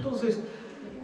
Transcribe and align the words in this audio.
Entonces, 0.00 0.40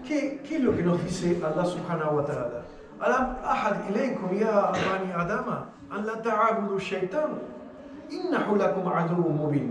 ¿qué, 0.09 0.41
¿qué, 0.41 0.57
es 0.57 0.63
lo 0.63 0.75
que 0.75 0.83
nos 0.83 1.03
dice 1.05 1.37
Allah 1.45 1.67
subhanahu 1.67 2.17
wa 2.17 2.25
ta'ala? 2.25 2.65
Alam 2.99 3.37
ahad 3.45 3.91
ilaykum 3.91 4.33
ya 4.33 4.73
bani 4.73 5.13
adama 5.13 5.69
an 5.91 6.07
la 6.07 6.23
ta'abudu 6.23 6.81
shaitan 6.81 7.45
innahu 8.09 8.57
lakum 8.57 8.89
aduwwun 8.89 9.37
mubin 9.37 9.69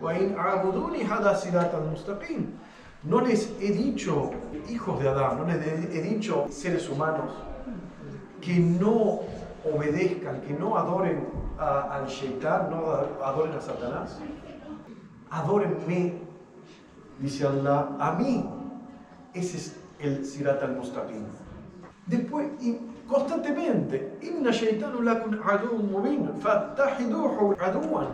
wa 0.00 0.14
in 0.14 0.36
abuduni 0.38 1.02
hada 1.02 1.34
siratan 1.34 1.90
mustaqim 1.90 2.54
no 3.02 3.20
les 3.20 3.50
he 3.60 3.72
dicho, 3.72 4.30
hijos 4.68 5.00
de 5.00 5.08
Adán, 5.08 5.38
no 5.38 5.44
les 5.44 5.64
he 5.66 6.02
dicho, 6.02 6.46
seres 6.50 6.88
humanos, 6.88 7.30
que 8.40 8.58
no 8.58 9.20
obedezcan, 9.64 10.40
que 10.42 10.52
no 10.52 10.76
adoren 10.76 11.26
a, 11.58 11.96
al 11.96 12.06
Shaitán, 12.06 12.70
no 12.70 12.92
adoren 13.24 13.52
a 13.52 13.60
Satanás. 13.60 14.18
Adórenme, 15.30 16.14
dice 17.20 17.46
Allah, 17.46 17.88
a 18.00 18.12
mí, 18.12 18.44
ese 19.34 19.56
es 19.56 19.76
el 20.00 20.24
Sirat 20.24 20.62
al-Mustaqim. 20.62 21.24
Después, 22.06 22.48
y 22.60 22.78
constantemente, 23.06 24.18
Inna 24.22 24.50
Shaitanu 24.50 25.02
lakum 25.02 25.38
adun 25.44 25.90
mubin, 25.90 26.40
fattahiduhu 26.40 27.54
aduan. 27.60 28.08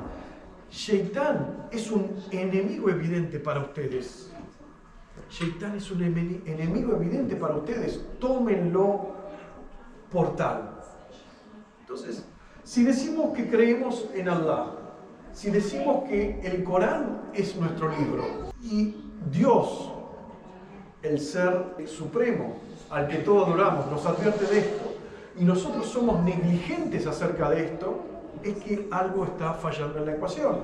Shaitan 0.71 1.69
es 1.71 1.91
un 1.93 2.11
enemigo 2.33 2.91
evidente 2.91 3.39
para 3.39 3.61
ustedes. 3.61 4.31
Shaitán 5.31 5.77
es 5.77 5.91
un 5.91 6.03
enemigo 6.03 6.97
evidente 6.97 7.37
para 7.37 7.55
ustedes. 7.55 8.01
Tómenlo 8.19 9.15
por 10.11 10.35
tal. 10.35 10.81
Entonces, 11.81 12.25
si 12.65 12.83
decimos 12.83 13.37
que 13.37 13.49
creemos 13.49 14.09
en 14.15 14.29
Allah, 14.29 14.73
si 15.33 15.51
decimos 15.51 16.09
que 16.09 16.41
el 16.41 16.65
Corán 16.65 17.31
es 17.35 17.55
nuestro 17.57 17.89
libro 17.97 18.25
y 18.61 18.97
Dios, 19.31 19.94
el 21.05 21.21
ser 21.21 21.75
supremo 21.87 22.57
al 22.91 23.09
que 23.09 23.19
todos 23.19 23.47
adoramos, 23.49 23.91
nos 23.91 24.05
advierte 24.07 24.47
de 24.47 24.59
esto 24.59 24.95
y 25.39 25.45
nosotros 25.45 25.87
somos 25.87 26.23
negligentes 26.23 27.07
acerca 27.07 27.51
de 27.51 27.65
esto, 27.65 28.03
es 28.43 28.57
que 28.59 28.89
algo 28.91 29.25
está 29.25 29.55
fallando 29.55 29.99
en 29.99 30.07
la 30.07 30.13
ecuación. 30.13 30.59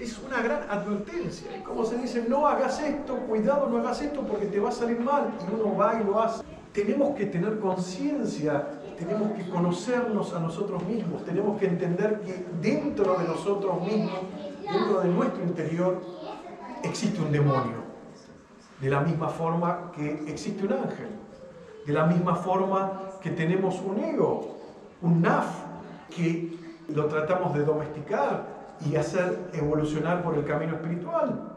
Es 0.00 0.18
una 0.18 0.40
gran 0.42 0.70
advertencia. 0.70 1.54
Es 1.54 1.62
como 1.62 1.84
se 1.84 1.98
dice, 1.98 2.24
no 2.28 2.46
hagas 2.46 2.80
esto, 2.80 3.16
cuidado, 3.28 3.68
no 3.68 3.78
hagas 3.78 4.00
esto 4.00 4.20
porque 4.20 4.46
te 4.46 4.60
va 4.60 4.68
a 4.68 4.72
salir 4.72 5.00
mal. 5.00 5.30
Y 5.40 5.54
uno 5.54 5.76
va 5.76 6.00
y 6.00 6.04
lo 6.04 6.22
hace. 6.22 6.42
Tenemos 6.72 7.16
que 7.16 7.26
tener 7.26 7.58
conciencia, 7.58 8.66
tenemos 8.98 9.32
que 9.32 9.48
conocernos 9.50 10.32
a 10.34 10.40
nosotros 10.40 10.82
mismos, 10.84 11.24
tenemos 11.24 11.58
que 11.58 11.66
entender 11.66 12.20
que 12.20 12.44
dentro 12.60 13.18
de 13.18 13.24
nosotros 13.24 13.80
mismos, 13.82 14.20
dentro 14.62 15.00
de 15.00 15.08
nuestro 15.08 15.42
interior, 15.42 16.00
existe 16.82 17.20
un 17.20 17.32
demonio. 17.32 17.85
De 18.80 18.90
la 18.90 19.00
misma 19.00 19.28
forma 19.28 19.92
que 19.94 20.24
existe 20.28 20.64
un 20.66 20.72
ángel. 20.72 21.08
De 21.86 21.92
la 21.92 22.06
misma 22.06 22.34
forma 22.34 23.10
que 23.22 23.30
tenemos 23.30 23.80
un 23.80 23.98
ego, 23.98 24.58
un 25.02 25.22
naf, 25.22 25.64
que 26.14 26.56
lo 26.88 27.06
tratamos 27.06 27.54
de 27.54 27.64
domesticar 27.64 28.44
y 28.84 28.96
hacer 28.96 29.50
evolucionar 29.52 30.22
por 30.22 30.34
el 30.34 30.44
camino 30.44 30.74
espiritual. 30.74 31.52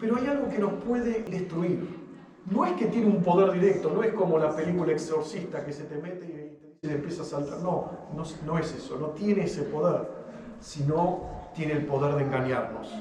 Pero 0.00 0.16
hay 0.16 0.26
algo 0.26 0.48
que 0.48 0.58
nos 0.58 0.72
puede 0.84 1.22
destruir. 1.22 2.02
No 2.50 2.64
es 2.64 2.72
que 2.72 2.86
tiene 2.86 3.06
un 3.06 3.22
poder 3.22 3.52
directo, 3.52 3.92
no 3.94 4.02
es 4.02 4.12
como 4.14 4.38
la 4.38 4.54
película 4.54 4.90
exorcista 4.90 5.64
que 5.64 5.72
se 5.72 5.84
te 5.84 5.96
mete 5.96 6.58
y 6.82 6.86
te 6.86 6.94
empieza 6.94 7.22
a 7.22 7.24
saltar. 7.24 7.60
No, 7.60 7.90
no, 8.16 8.24
no 8.44 8.58
es 8.58 8.74
eso, 8.74 8.98
no 8.98 9.08
tiene 9.08 9.44
ese 9.44 9.62
poder, 9.62 10.08
sino 10.60 11.20
tiene 11.54 11.74
el 11.74 11.86
poder 11.86 12.16
de 12.16 12.22
engañarnos. 12.24 12.92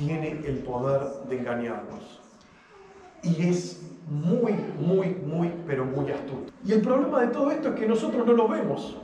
Tiene 0.00 0.30
el 0.46 0.60
poder 0.60 1.02
de 1.28 1.38
engañarnos. 1.38 2.22
Y 3.22 3.46
es 3.50 3.82
muy, 4.08 4.54
muy, 4.78 5.08
muy, 5.08 5.52
pero 5.66 5.84
muy 5.84 6.10
astuto. 6.10 6.50
Y 6.64 6.72
el 6.72 6.80
problema 6.80 7.20
de 7.20 7.26
todo 7.26 7.50
esto 7.50 7.68
es 7.68 7.74
que 7.74 7.86
nosotros 7.86 8.26
no 8.26 8.32
lo 8.32 8.48
vemos 8.48 8.96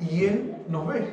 y 0.00 0.24
Él 0.24 0.56
nos 0.68 0.88
ve. 0.88 1.08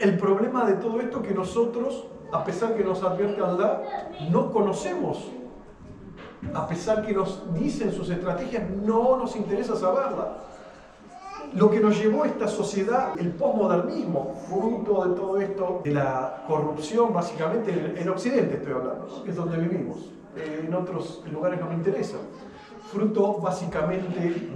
El 0.00 0.18
problema 0.18 0.64
de 0.64 0.74
todo 0.74 1.00
esto 1.00 1.20
es 1.20 1.28
que 1.28 1.34
nosotros, 1.34 2.08
a 2.32 2.44
pesar 2.44 2.74
que 2.74 2.82
nos 2.82 3.04
advierte 3.04 3.40
Allah, 3.40 3.82
no 4.32 4.50
conocemos. 4.50 5.30
A 6.54 6.66
pesar 6.66 7.06
que 7.06 7.12
nos 7.12 7.54
dicen 7.54 7.92
sus 7.92 8.10
estrategias, 8.10 8.68
no 8.68 9.16
nos 9.16 9.36
interesa 9.36 9.76
saberla. 9.76 10.38
Lo 11.54 11.70
que 11.70 11.80
nos 11.80 12.00
llevó 12.00 12.24
a 12.24 12.28
esta 12.28 12.48
sociedad, 12.48 13.12
el 13.18 13.30
posmodernismo, 13.32 14.34
fruto 14.48 15.04
de 15.04 15.14
todo 15.14 15.38
esto, 15.38 15.80
de 15.84 15.92
la 15.92 16.44
corrupción, 16.48 17.12
básicamente 17.12 17.94
en 17.96 18.08
Occidente 18.08 18.56
estoy 18.56 18.72
hablando, 18.72 19.24
es 19.26 19.36
donde 19.36 19.58
vivimos. 19.58 20.10
En 20.34 20.72
otros 20.72 21.22
lugares 21.30 21.60
no 21.60 21.68
me 21.68 21.74
interesa. 21.74 22.16
Fruto 22.90 23.34
básicamente 23.34 24.50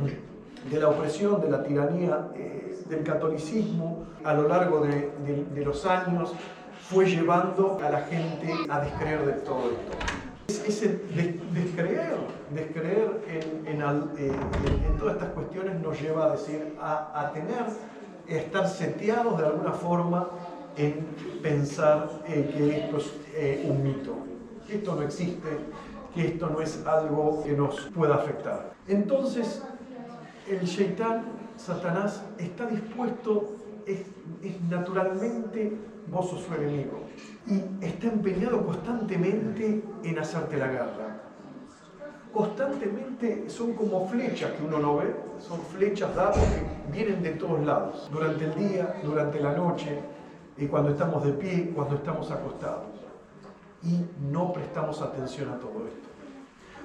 de 0.70 0.80
la 0.80 0.88
opresión, 0.88 1.40
de 1.40 1.50
la 1.50 1.62
tiranía 1.62 2.28
eh, 2.34 2.78
del 2.88 3.02
catolicismo 3.02 4.06
a 4.24 4.32
lo 4.34 4.48
largo 4.48 4.80
de, 4.80 5.12
los 5.64 5.84
años 5.84 6.32
fue 6.88 7.06
llevando 7.06 7.78
a 7.84 7.90
la 7.90 8.00
gente 8.02 8.52
a 8.68 8.80
descreer 8.80 9.24
de 9.26 9.32
todo 9.32 9.70
esto. 9.70 10.35
Ese 10.48 11.00
descreer, 11.52 12.16
descreer 12.50 13.20
en, 13.66 13.82
eh, 13.82 14.32
en, 14.86 14.96
todas 14.96 15.14
estas 15.14 15.30
cuestiones 15.30 15.80
nos 15.80 16.00
lleva 16.00 16.26
a 16.26 16.30
decir, 16.32 16.76
a, 16.80 17.30
tener, 17.34 17.64
a 18.28 18.32
estar 18.32 18.68
seteados 18.68 19.38
de 19.38 19.46
alguna 19.46 19.72
forma 19.72 20.28
en 20.76 21.06
pensar 21.42 22.10
eh, 22.28 22.52
que 22.56 22.78
esto 22.78 22.98
es 23.36 23.64
un 23.64 23.82
mito, 23.82 24.14
que 24.66 24.76
esto 24.76 24.94
no 24.94 25.02
existe, 25.02 25.48
que 26.14 26.26
esto 26.28 26.48
no 26.48 26.60
es 26.60 26.84
algo 26.86 27.42
que 27.44 27.52
nos 27.52 27.80
pueda 27.94 28.16
afectar. 28.16 28.72
Entonces, 28.86 29.62
el 30.48 30.64
Shaitán, 30.64 31.24
Satanás, 31.56 32.22
está 32.38 32.66
dispuesto, 32.66 33.56
es, 33.86 34.00
naturalmente, 34.68 35.76
vos 36.10 36.30
sos 36.30 36.42
su 36.42 36.54
enemigo, 36.54 37.00
y 37.46 37.84
está 37.84 38.08
empeñado 38.08 38.64
constantemente 38.64 39.82
en 40.04 40.18
hacerte 40.18 40.56
la 40.56 40.68
guerra. 40.68 41.22
Constantemente 42.32 43.48
son 43.48 43.72
como 43.74 44.06
flechas 44.08 44.52
que 44.52 44.64
uno 44.64 44.78
no 44.78 44.96
ve, 44.98 45.14
son 45.38 45.60
flechas 45.60 46.14
dadas 46.14 46.36
que 46.36 46.92
vienen 46.92 47.22
de 47.22 47.30
todos 47.30 47.64
lados, 47.64 48.08
durante 48.12 48.44
el 48.44 48.54
día, 48.54 48.96
durante 49.02 49.40
la 49.40 49.52
noche, 49.52 49.98
y 50.58 50.66
cuando 50.66 50.90
estamos 50.90 51.24
de 51.24 51.32
pie, 51.32 51.72
cuando 51.74 51.96
estamos 51.96 52.30
acostados. 52.30 52.84
Y 53.82 54.00
no 54.30 54.52
prestamos 54.52 55.00
atención 55.00 55.50
a 55.50 55.58
todo 55.58 55.86
esto 55.86 56.06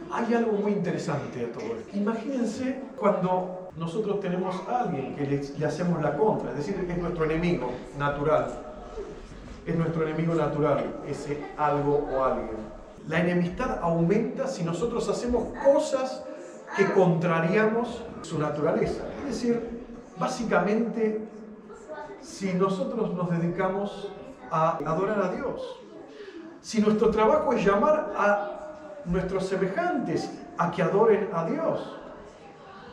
hay 0.10 0.34
algo 0.34 0.54
muy 0.54 0.72
interesante 0.72 1.40
de 1.40 1.48
todo 1.48 1.64
esto. 1.64 1.98
Imagínense 1.98 2.82
cuando 2.98 3.70
nosotros 3.76 4.20
tenemos 4.20 4.56
a 4.68 4.82
alguien 4.82 5.16
que 5.16 5.26
le, 5.26 5.66
hacemos 5.66 6.02
la 6.02 6.18
contra, 6.18 6.52
es 6.52 6.58
decir, 6.58 6.76
que 6.76 6.92
es 6.92 6.98
nuestro 6.98 7.26
enemigo 7.26 7.72
natural. 7.98 8.71
Es 9.66 9.76
nuestro 9.76 10.08
enemigo 10.08 10.34
natural, 10.34 11.02
ese 11.08 11.46
algo 11.58 12.08
o 12.12 12.24
alguien. 12.24 12.58
La 13.08 13.20
enemistad 13.20 13.80
aumenta 13.82 14.48
si 14.48 14.64
nosotros 14.64 15.08
hacemos 15.10 15.46
cosas 15.64 16.24
que 16.76 16.92
contrariamos 16.94 18.02
su 18.22 18.40
naturaleza. 18.40 19.04
Es 19.20 19.26
decir, 19.26 19.82
básicamente, 20.18 21.28
si 22.22 22.54
nosotros 22.54 23.14
nos 23.14 23.30
dedicamos 23.32 24.12
a 24.50 24.78
adorar 24.86 25.22
a 25.24 25.32
Dios, 25.32 25.62
si 26.62 26.82
nuestro 26.82 27.10
trabajo 27.10 27.54
es 27.54 27.66
llamar 27.66 28.14
a 28.16 28.52
nuestros 29.06 29.48
semejantes 29.48 30.30
a 30.58 30.72
que 30.72 30.84
adoren 30.84 31.30
a 31.34 31.46
Dios, 31.46 31.98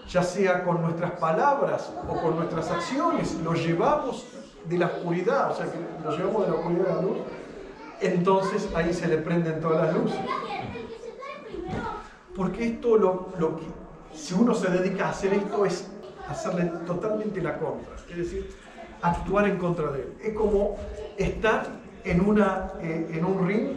ya 0.09 0.23
sea 0.23 0.65
con 0.65 0.81
nuestras 0.81 1.13
palabras 1.13 1.93
o 2.09 2.15
con 2.15 2.37
nuestras 2.37 2.71
acciones, 2.71 3.35
los 3.43 3.63
llevamos 3.63 4.27
de 4.69 4.79
la 4.79 4.87
oscuridad, 4.87 5.51
o 5.51 5.55
sea, 5.55 5.67
que 5.67 5.79
los 6.05 6.17
llevamos 6.17 6.43
de 6.43 6.49
la 6.49 6.55
oscuridad 6.55 6.91
a 6.91 6.95
la 6.97 7.03
luz, 7.03 7.19
entonces 8.01 8.69
ahí 8.75 8.93
se 8.93 9.09
le 9.09 9.19
prenden 9.19 9.61
todas 9.61 9.87
las 9.87 9.97
luces. 9.97 10.21
Porque 12.37 12.67
esto, 12.67 12.97
lo, 12.97 13.29
lo 13.39 13.57
que, 13.57 13.65
si 14.13 14.35
uno 14.35 14.55
se 14.55 14.71
dedica 14.71 15.07
a 15.07 15.11
hacer 15.11 15.35
esto, 15.35 15.65
es 15.65 15.89
hacerle 16.29 16.65
totalmente 16.87 17.41
la 17.41 17.59
contra, 17.59 17.95
es 18.11 18.17
decir, 18.17 18.51
actuar 19.03 19.49
en 19.49 19.59
contra 19.59 19.91
de 19.91 20.03
él. 20.03 20.15
Es 20.23 20.35
como 20.35 20.77
estar 21.17 21.67
en, 22.05 22.21
una, 22.21 22.73
eh, 22.81 23.11
en 23.13 23.25
un 23.25 23.47
ring, 23.47 23.69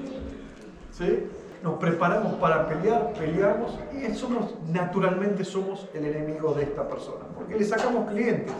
¿sí? 0.91 1.27
nos 1.63 1.75
preparamos 1.75 2.33
para 2.35 2.67
pelear, 2.67 3.13
peleamos 3.13 3.77
y 3.93 4.13
somos, 4.15 4.55
naturalmente 4.67 5.45
somos 5.45 5.87
el 5.93 6.05
enemigo 6.05 6.53
de 6.53 6.63
esta 6.63 6.87
persona, 6.87 7.25
porque 7.35 7.55
le 7.55 7.63
sacamos 7.63 8.09
clientes 8.09 8.53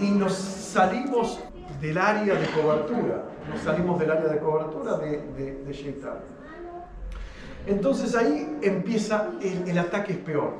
y 0.00 0.10
nos 0.10 0.32
salimos 0.68 1.40
del 1.80 1.98
área 1.98 2.34
de 2.34 2.46
cobertura, 2.48 3.24
nos 3.48 3.60
salimos 3.60 3.98
del 3.98 4.10
área 4.10 4.28
de 4.28 4.38
cobertura 4.38 4.98
de, 4.98 5.22
de, 5.36 5.64
de 5.64 5.94
Entonces 7.66 8.14
ahí 8.14 8.58
empieza 8.62 9.30
el, 9.40 9.68
el 9.68 9.78
ataque 9.78 10.12
es 10.12 10.18
peor, 10.18 10.52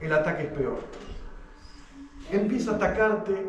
el 0.00 0.12
ataque 0.12 0.44
es 0.44 0.52
peor. 0.52 0.78
Empieza 2.30 2.72
a 2.72 2.74
atacarte 2.76 3.48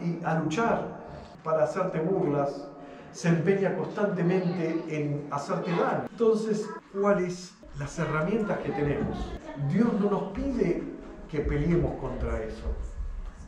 y 0.00 0.24
a 0.24 0.38
luchar 0.38 1.02
para 1.44 1.64
hacerte 1.64 1.98
burlas, 2.00 2.68
se 3.12 3.28
empeña 3.28 3.76
constantemente 3.76 4.84
en 4.88 5.26
hacerte 5.30 5.70
daño. 5.70 6.06
Entonces, 6.10 6.68
¿cuáles 6.98 7.54
las 7.78 7.98
herramientas 7.98 8.58
que 8.58 8.70
tenemos? 8.70 9.18
Dios 9.70 9.88
no 10.00 10.10
nos 10.10 10.32
pide 10.32 10.82
que 11.30 11.40
peleemos 11.40 12.00
contra 12.00 12.42
eso. 12.42 12.91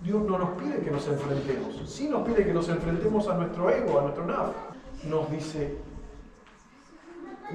Dios 0.04 0.22
no 0.22 0.38
nos 0.38 0.50
pide 0.50 0.80
que 0.82 0.90
nos 0.90 1.08
enfrentemos. 1.08 1.82
Sí 1.86 2.08
nos 2.08 2.28
pide 2.28 2.44
que 2.44 2.52
nos 2.52 2.68
enfrentemos 2.68 3.26
a 3.26 3.34
nuestro 3.36 3.70
ego, 3.70 3.98
a 3.98 4.02
nuestro 4.02 4.26
naf. 4.26 4.50
Nos 5.08 5.30
dice, 5.30 5.78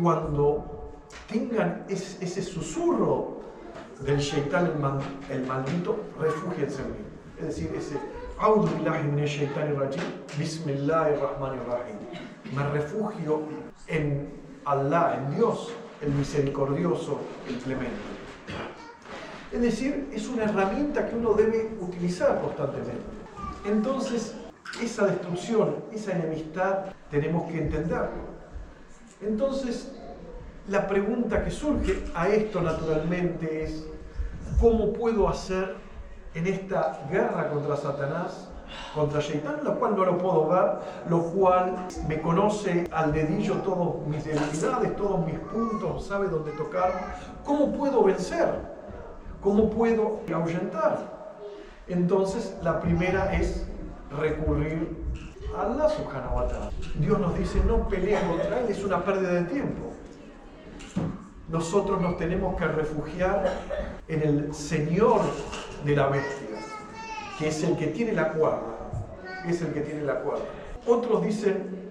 cuando 0.02 0.94
tengan 1.30 1.86
ese, 1.88 2.42
susurro 2.42 3.40
del 4.02 4.18
shaitan, 4.18 4.72
el, 5.30 5.46
maldito, 5.46 5.98
refúgiense 6.20 6.82
en 6.82 6.92
mí. 6.92 6.98
Es 7.40 7.46
decir, 7.48 7.72
ese 7.78 7.98
me 12.56 12.70
refugio 12.70 13.42
en 13.88 14.34
Allah, 14.66 15.18
en 15.18 15.36
Dios, 15.36 15.72
el 16.02 16.12
misericordioso, 16.14 17.20
el 17.48 17.58
clemente. 17.58 18.19
Es 19.52 19.62
decir, 19.62 20.10
es 20.14 20.28
una 20.28 20.44
herramienta 20.44 21.08
que 21.08 21.16
uno 21.16 21.34
debe 21.34 21.72
utilizar 21.82 22.40
constantemente. 22.40 23.02
Entonces, 23.66 24.36
esa 24.82 25.08
destrucción, 25.08 25.76
esa 25.92 26.12
enemistad, 26.12 26.86
tenemos 27.10 27.52
que 27.52 27.58
entenderlo. 27.58 28.30
Entonces, 29.22 29.92
la 30.68 30.88
pregunta 30.88 31.44
que 31.44 31.50
surge 31.50 32.04
a 32.14 32.28
esto 32.28 32.62
naturalmente 32.62 33.64
es, 33.64 33.88
¿cómo 34.62 34.94
puedo 34.94 35.28
hacer 35.28 35.76
en 36.36 36.46
esta 36.46 37.08
guerra 37.12 37.50
contra 37.50 37.76
Satanás, 37.76 38.50
contra 38.94 39.20
Shaitán, 39.20 39.62
lo 39.64 39.80
cual 39.80 39.96
no 39.96 40.06
lo 40.06 40.18
puedo 40.20 40.48
ver, 40.48 40.72
lo 41.10 41.24
cual 41.24 41.88
me 42.08 42.22
conoce 42.22 42.88
al 42.92 43.12
dedillo 43.12 43.56
todas 43.56 44.08
mis 44.08 44.24
debilidades, 44.24 44.96
todos 44.96 45.26
mis 45.26 45.40
puntos, 45.40 46.06
sabe 46.06 46.28
dónde 46.28 46.52
tocar? 46.52 47.16
¿Cómo 47.44 47.74
puedo 47.74 48.04
vencer? 48.04 48.79
¿Cómo 49.42 49.70
puedo 49.70 50.22
ahuyentar? 50.34 51.36
Entonces, 51.88 52.56
la 52.62 52.80
primera 52.80 53.34
es 53.34 53.66
recurrir 54.12 54.98
a 55.56 55.62
Allah 55.62 55.90
subhanahu. 55.90 56.72
Dios 57.00 57.20
nos 57.20 57.38
dice, 57.38 57.62
no 57.66 57.88
peleen 57.88 58.28
contra 58.28 58.60
Él, 58.60 58.66
es 58.70 58.84
una 58.84 59.04
pérdida 59.04 59.34
de 59.34 59.44
tiempo. 59.44 59.94
Nosotros 61.48 62.00
nos 62.02 62.18
tenemos 62.18 62.56
que 62.58 62.68
refugiar 62.68 63.52
en 64.08 64.22
el 64.22 64.54
Señor 64.54 65.22
de 65.84 65.96
la 65.96 66.08
bestia, 66.08 66.60
que 67.40 67.48
es 67.48 67.64
el 67.64 67.76
que 67.76 67.88
tiene 67.88 68.14
la 68.14 68.34
cuerda, 68.34 68.92
es 69.48 69.62
el 69.62 69.74
que 69.74 69.82
tiene 69.82 70.04
la 70.04 70.20
cuerda. 70.20 70.44
Otros 70.86 71.24
dicen, 71.24 71.90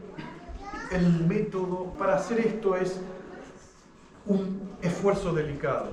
el 0.93 1.27
método 1.27 1.93
para 1.99 2.17
hacer 2.17 2.39
esto 2.41 2.77
es 2.77 3.01
un 4.27 4.77
esfuerzo 4.81 5.33
delicado, 5.33 5.89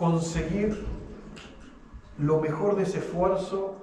conseguir 0.00 0.82
lo 2.16 2.40
mejor 2.40 2.74
de 2.74 2.84
ese 2.84 3.00
esfuerzo 3.00 3.76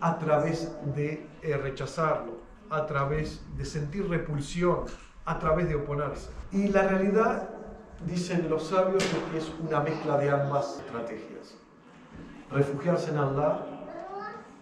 a 0.00 0.18
través 0.18 0.72
de 0.96 1.28
eh, 1.42 1.56
rechazarlo, 1.58 2.38
a 2.70 2.86
través 2.86 3.42
de 3.54 3.66
sentir 3.66 4.08
repulsión, 4.08 4.86
a 5.26 5.38
través 5.38 5.68
de 5.68 5.74
oponerse. 5.74 6.30
Y 6.52 6.68
la 6.68 6.88
realidad, 6.88 7.50
dicen 8.06 8.48
los 8.48 8.68
sabios, 8.68 9.04
es 9.36 9.44
es 9.44 9.52
una 9.60 9.80
mezcla 9.80 10.16
de 10.16 10.30
ambas 10.30 10.78
estrategias. 10.78 11.54
Refugiarse 12.50 13.10
en 13.10 13.18
Allah 13.18 13.60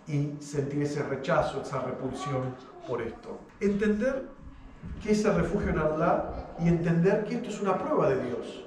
y 0.08 0.34
sentir 0.40 0.82
ese 0.82 1.04
rechazo, 1.04 1.62
esa 1.62 1.82
repulsión 1.82 2.52
por 2.88 3.00
esto. 3.00 3.38
Entender 3.60 4.28
que 5.00 5.12
ese 5.12 5.32
refugio 5.32 5.70
en 5.70 5.78
Allah 5.78 6.32
y 6.58 6.66
entender 6.66 7.24
que 7.26 7.36
esto 7.36 7.48
es 7.48 7.60
una 7.60 7.78
prueba 7.78 8.08
de 8.08 8.24
Dios. 8.24 8.65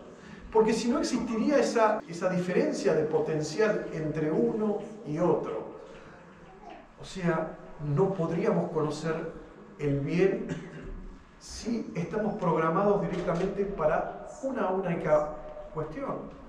Porque 0.52 0.74
si 0.74 0.90
no 0.90 1.00
existiría 1.00 1.60
esa, 1.60 2.02
esa 2.08 2.30
diferencia 2.30 2.96
de 2.96 3.04
potencial 3.04 3.86
entre 3.94 4.32
uno 4.32 4.80
y 5.06 5.20
otro. 5.20 5.70
O 7.00 7.06
sea, 7.06 7.58
no 7.96 8.14
podríamos 8.14 8.72
conocer 8.72 9.32
el 9.78 10.00
bien 10.00 10.48
si 11.40 11.92
estamos 11.96 12.36
programados 12.36 13.02
directamente 13.02 13.64
para 13.66 14.28
una 14.44 14.70
única 14.70 15.36
cuestión. 15.74 16.40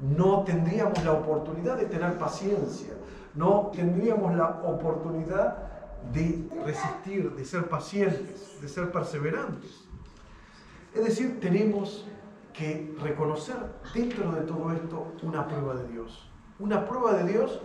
No 0.00 0.44
tendríamos 0.44 1.04
la 1.04 1.12
oportunidad 1.12 1.76
de 1.76 1.86
tener 1.86 2.16
paciencia, 2.16 2.94
no 3.34 3.70
tendríamos 3.74 4.34
la 4.36 4.60
oportunidad 4.64 5.58
de 6.12 6.48
resistir, 6.64 7.32
de 7.32 7.44
ser 7.44 7.68
pacientes, 7.68 8.58
de 8.60 8.68
ser 8.68 8.90
perseverantes. 8.92 9.84
Es 10.94 11.04
decir, 11.04 11.40
tenemos 11.40 12.06
que 12.57 12.95
reconocer 13.01 13.55
dentro 13.93 14.31
de 14.31 14.41
todo 14.41 14.71
esto 14.71 15.11
una 15.23 15.47
prueba 15.47 15.73
de 15.75 15.87
Dios. 15.87 16.29
Una 16.59 16.85
prueba 16.85 17.13
de 17.13 17.31
Dios 17.31 17.59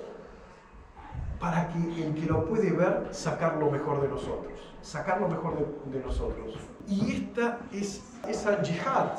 para 1.39 1.69
que 1.69 1.79
el 2.05 2.15
que 2.15 2.27
lo 2.27 2.45
puede 2.47 2.73
ver 2.73 3.09
sacar 3.13 3.57
lo 3.59 3.71
mejor 3.71 4.01
de 4.01 4.09
nosotros, 4.09 4.75
sacar 4.83 5.21
lo 5.21 5.29
mejor 5.29 5.55
de, 5.87 6.01
nosotros. 6.01 6.55
Y 6.87 7.13
esta 7.13 7.59
es 7.73 8.03
esa 8.27 8.57
jihad, 8.65 9.13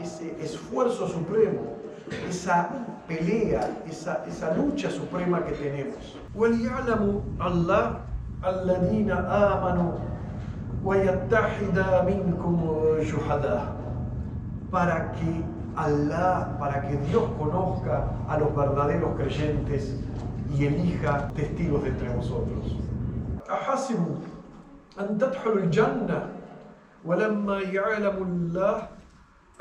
ese 0.00 0.36
esfuerzo 0.42 1.08
supremo, 1.08 1.76
esa 2.28 2.68
pelea, 3.08 3.82
esa, 3.88 4.24
esa 4.26 4.54
lucha 4.54 4.90
suprema 4.90 5.44
que 5.44 5.52
tenemos. 5.52 6.18
وَلِيَعْلَمُ 6.34 7.22
اللَّهُ 7.40 7.98
الَّذِينَ 8.42 9.10
آمَنُوا 9.12 9.92
وَيَتَّحِدَ 10.84 11.78
مِنْكُمْ 12.04 12.56
شُهَدَاءَ 13.06 13.75
para 14.70 15.12
que 15.12 15.44
Allah, 15.76 16.56
para 16.58 16.82
que 16.82 16.96
Dios 17.08 17.24
conozca 17.38 18.08
a 18.28 18.38
los 18.38 18.54
verdaderos 18.54 19.16
creyentes 19.16 19.96
y 20.54 20.66
elija 20.66 21.28
testigos 21.28 21.82
de 21.82 21.88
entre 21.90 22.08
vosotros. 22.10 22.78
أحسبوا 23.52 24.16
أن 25.00 25.18
تدخلوا 25.18 25.58
الجنة 25.58 26.26
ولما 27.04 27.60
يعلم 27.60 28.16
الله 28.22 28.88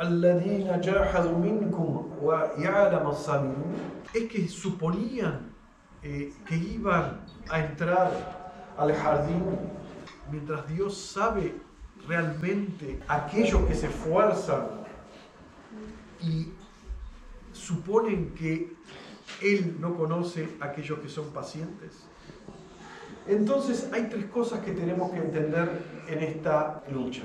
الذين 0.01 0.80
جاهدوا 0.81 1.38
منكم 1.38 2.09
ويعلم 2.21 3.07
الصابرين 3.07 3.71
es 4.13 4.27
que 4.27 4.48
suponían 4.48 5.51
eh, 6.03 6.33
que 6.45 6.56
iban 6.56 7.19
a 7.50 7.59
entrar 7.59 8.12
al 8.77 8.94
jardín 8.94 9.44
mientras 10.31 10.68
Dios 10.68 10.98
sabe 10.98 11.56
realmente 12.07 13.00
aquellos 13.07 13.62
que 13.68 13.75
se 13.75 13.88
esfuerzan 13.88 14.81
y 16.22 16.52
suponen 17.52 18.35
que 18.35 18.75
él 19.42 19.76
no 19.80 19.96
conoce 19.96 20.49
a 20.61 20.66
aquellos 20.66 20.99
que 21.00 21.08
son 21.08 21.30
pacientes. 21.30 22.04
Entonces 23.26 23.88
hay 23.92 24.08
tres 24.08 24.26
cosas 24.26 24.61
que 24.61 24.73
tenemos 24.73 25.11
que 25.11 25.18
entender 25.18 25.82
en 26.08 26.23
esta 26.23 26.82
lucha. 26.92 27.25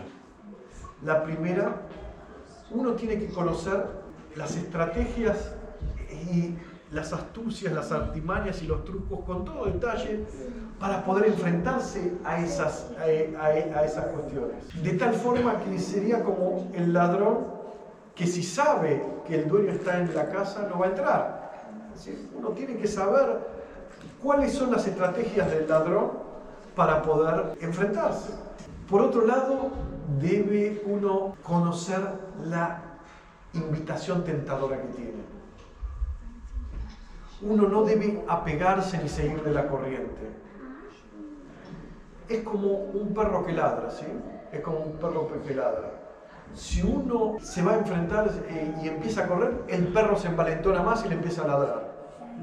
La 1.03 1.23
primera, 1.23 1.87
uno 2.71 2.93
tiene 2.93 3.19
que 3.19 3.27
conocer 3.27 3.85
las 4.35 4.55
estrategias 4.55 5.53
y 6.31 6.55
las 6.91 7.13
astucias, 7.13 7.73
las 7.73 7.91
artimañas 7.91 8.61
y 8.61 8.67
los 8.67 8.83
trucos 8.83 9.21
con 9.25 9.45
todo 9.45 9.65
detalle 9.65 10.25
para 10.79 11.05
poder 11.05 11.27
enfrentarse 11.27 12.13
a 12.23 12.39
esas, 12.43 12.89
a, 12.99 13.83
esas 13.85 14.05
cuestiones. 14.07 14.83
De 14.83 14.93
tal 14.93 15.13
forma 15.13 15.59
que 15.63 15.77
sería 15.79 16.23
como 16.23 16.69
el 16.73 16.91
ladrón 16.93 17.50
que 18.15 18.27
si 18.27 18.43
sabe 18.43 19.01
que 19.27 19.35
el 19.35 19.47
dueño 19.47 19.71
está 19.71 19.99
en 19.99 20.13
la 20.13 20.29
casa 20.29 20.67
no 20.69 20.79
va 20.79 20.87
a 20.87 20.89
entrar 20.89 21.41
uno 22.35 22.49
tiene 22.49 22.77
que 22.77 22.87
saber 22.87 23.39
cuáles 24.21 24.53
son 24.53 24.71
las 24.71 24.87
estrategias 24.87 25.49
del 25.51 25.67
ladrón 25.67 26.11
para 26.75 27.01
poder 27.01 27.57
enfrentarse. 27.61 28.33
Por 28.89 29.01
otro 29.01 29.25
lado, 29.25 29.71
debe 30.19 30.81
uno 30.85 31.35
conocer 31.43 32.01
la 32.45 32.81
invitación 33.53 34.23
tentadora 34.23 34.81
que 34.81 34.87
tiene. 34.89 35.21
Uno 37.41 37.67
no 37.67 37.83
debe 37.83 38.23
apegarse 38.27 39.01
ni 39.01 39.09
seguir 39.09 39.41
de 39.43 39.51
la 39.51 39.67
corriente. 39.67 40.29
Es 42.29 42.43
como 42.43 42.69
un 42.71 43.13
perro 43.13 43.45
que 43.45 43.51
ladra, 43.51 43.91
¿sí? 43.91 44.05
Es 44.51 44.61
como 44.61 44.79
un 44.79 44.93
perro 44.93 45.27
que 45.45 45.53
ladra 45.53 46.00
si 46.53 46.81
uno 46.81 47.37
se 47.41 47.61
va 47.61 47.73
a 47.73 47.77
enfrentar 47.77 48.29
eh, 48.49 48.73
y 48.83 48.87
empieza 48.87 49.23
a 49.23 49.27
correr, 49.27 49.63
el 49.67 49.87
perro 49.87 50.17
se 50.17 50.27
envalentona 50.27 50.81
más 50.81 51.05
y 51.05 51.09
le 51.09 51.15
empieza 51.15 51.43
a 51.43 51.47
ladrar. 51.47 51.91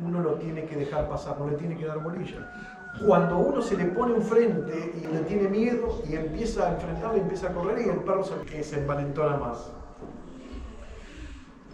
Uno 0.05 0.21
lo 0.21 0.35
tiene 0.35 0.65
que 0.65 0.77
dejar 0.77 1.09
pasar, 1.09 1.39
no 1.39 1.49
le 1.49 1.57
tiene 1.57 1.77
que 1.77 1.87
dar 1.87 1.99
bolilla. 1.99 2.51
Cuando 3.07 3.39
uno 3.39 3.63
se 3.63 3.77
le 3.77 3.85
pone 3.87 4.15
enfrente 4.15 4.93
y 5.03 5.07
le 5.07 5.21
tiene 5.21 5.49
miedo 5.49 6.03
y 6.09 6.15
empieza 6.15 6.69
a 6.69 6.73
enfrentarle, 6.75 7.21
empieza 7.21 7.49
a 7.49 7.53
correr 7.53 7.87
y 7.87 7.91
el 7.91 7.99
perro 7.99 8.25
se, 8.25 8.63
se 8.63 8.81
envalentona 8.81 9.37
más. 9.37 9.71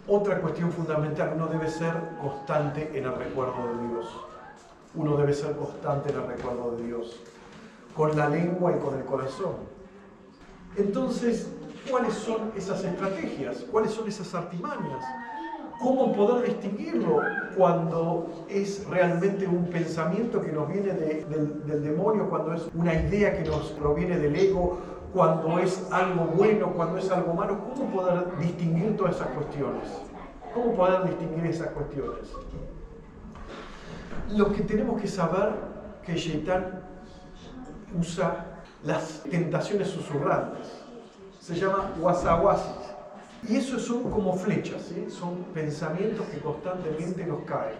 Otra 0.06 0.40
cuestión 0.40 0.70
fundamental, 0.70 1.32
uno 1.34 1.46
debe 1.46 1.68
ser 1.68 1.94
constante 2.20 2.90
en 2.94 3.04
el 3.04 3.14
recuerdo 3.14 3.74
de 3.74 3.88
Dios. 3.88 4.20
Uno 4.94 5.16
debe 5.16 5.32
ser 5.32 5.56
constante 5.56 6.10
en 6.10 6.16
el 6.16 6.26
recuerdo 6.26 6.76
de 6.76 6.84
Dios, 6.84 7.20
con 7.96 8.16
la 8.16 8.28
lengua 8.28 8.72
y 8.76 8.78
con 8.78 8.96
el 8.96 9.04
corazón 9.04 9.54
Entonces, 10.76 11.48
¿cuáles 11.90 12.14
son 12.14 12.52
esas 12.56 12.84
estrategias? 12.84 13.64
¿Cuáles 13.70 13.92
son 13.92 14.08
esas 14.08 14.34
artimañas? 14.34 15.04
¿Cómo 15.78 16.12
poder 16.12 16.46
distinguirlo 16.46 17.20
cuando 17.56 18.46
es 18.48 18.86
realmente 18.88 19.46
un 19.46 19.66
pensamiento 19.66 20.40
que 20.40 20.52
nos 20.52 20.68
viene 20.68 20.92
del, 20.92 21.82
demonio, 21.82 22.28
cuando 22.28 22.54
es 22.54 22.68
una 22.74 22.94
idea 22.94 23.36
que 23.36 23.48
nos 23.48 23.70
proviene 23.72 24.18
del 24.18 24.36
ego, 24.36 24.78
cuando 25.12 25.58
es 25.58 25.86
algo 25.92 26.26
bueno, 26.26 26.72
cuando 26.74 26.98
es 26.98 27.10
algo 27.10 27.34
malo? 27.34 27.58
¿Cómo 27.74 27.90
poder 27.90 28.36
distinguir 28.38 28.96
todas 28.96 29.16
esas 29.16 29.28
cuestiones? 29.28 29.88
¿Cómo 30.54 30.74
poder 30.74 31.04
distinguir 31.04 31.46
esas 31.46 31.68
cuestiones? 31.68 32.32
Lo 34.30 34.52
que 34.52 34.62
tenemos 34.62 35.00
que 35.00 35.08
saber 35.08 35.50
que 36.04 36.14
Shaitán 36.16 36.82
usa 37.98 38.62
las 38.84 39.22
tentaciones 39.24 39.88
susurrantes. 39.88 40.83
Se 41.44 41.54
llama 41.54 41.92
wasawasis. 42.00 42.94
Y 43.46 43.56
eso 43.56 43.78
son 43.78 44.10
como 44.10 44.34
flechas, 44.34 44.90
son 45.10 45.44
pensamientos 45.52 46.26
que 46.28 46.38
constantemente 46.38 47.26
nos 47.26 47.42
caen, 47.44 47.76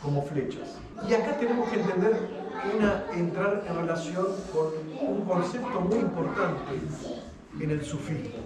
como 0.00 0.22
flechas. 0.22 0.78
Y 1.08 1.12
acá 1.12 1.36
tenemos 1.36 1.68
que 1.68 1.80
entender, 1.80 2.16
una, 2.76 3.04
entrar 3.12 3.64
en 3.68 3.74
relación 3.74 4.26
con 4.52 4.68
un 5.04 5.24
concepto 5.24 5.80
muy 5.80 5.98
importante 5.98 6.60
en 7.58 7.70
el 7.72 7.84
sufismo, 7.84 8.38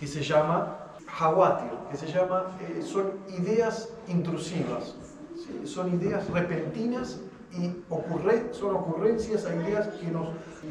que 0.00 0.06
se 0.06 0.22
llama 0.22 0.78
hawatir, 1.20 1.72
que 1.90 1.98
se 1.98 2.06
llama, 2.06 2.56
eh, 2.62 2.80
son 2.80 3.12
ideas 3.38 3.90
intrusivas, 4.08 4.94
son 5.66 5.92
ideas 5.92 6.26
repentinas 6.30 7.20
y 7.52 7.84
son 8.52 8.74
ocurrencias 8.74 9.44
ideas 9.44 9.88
que 9.88 10.10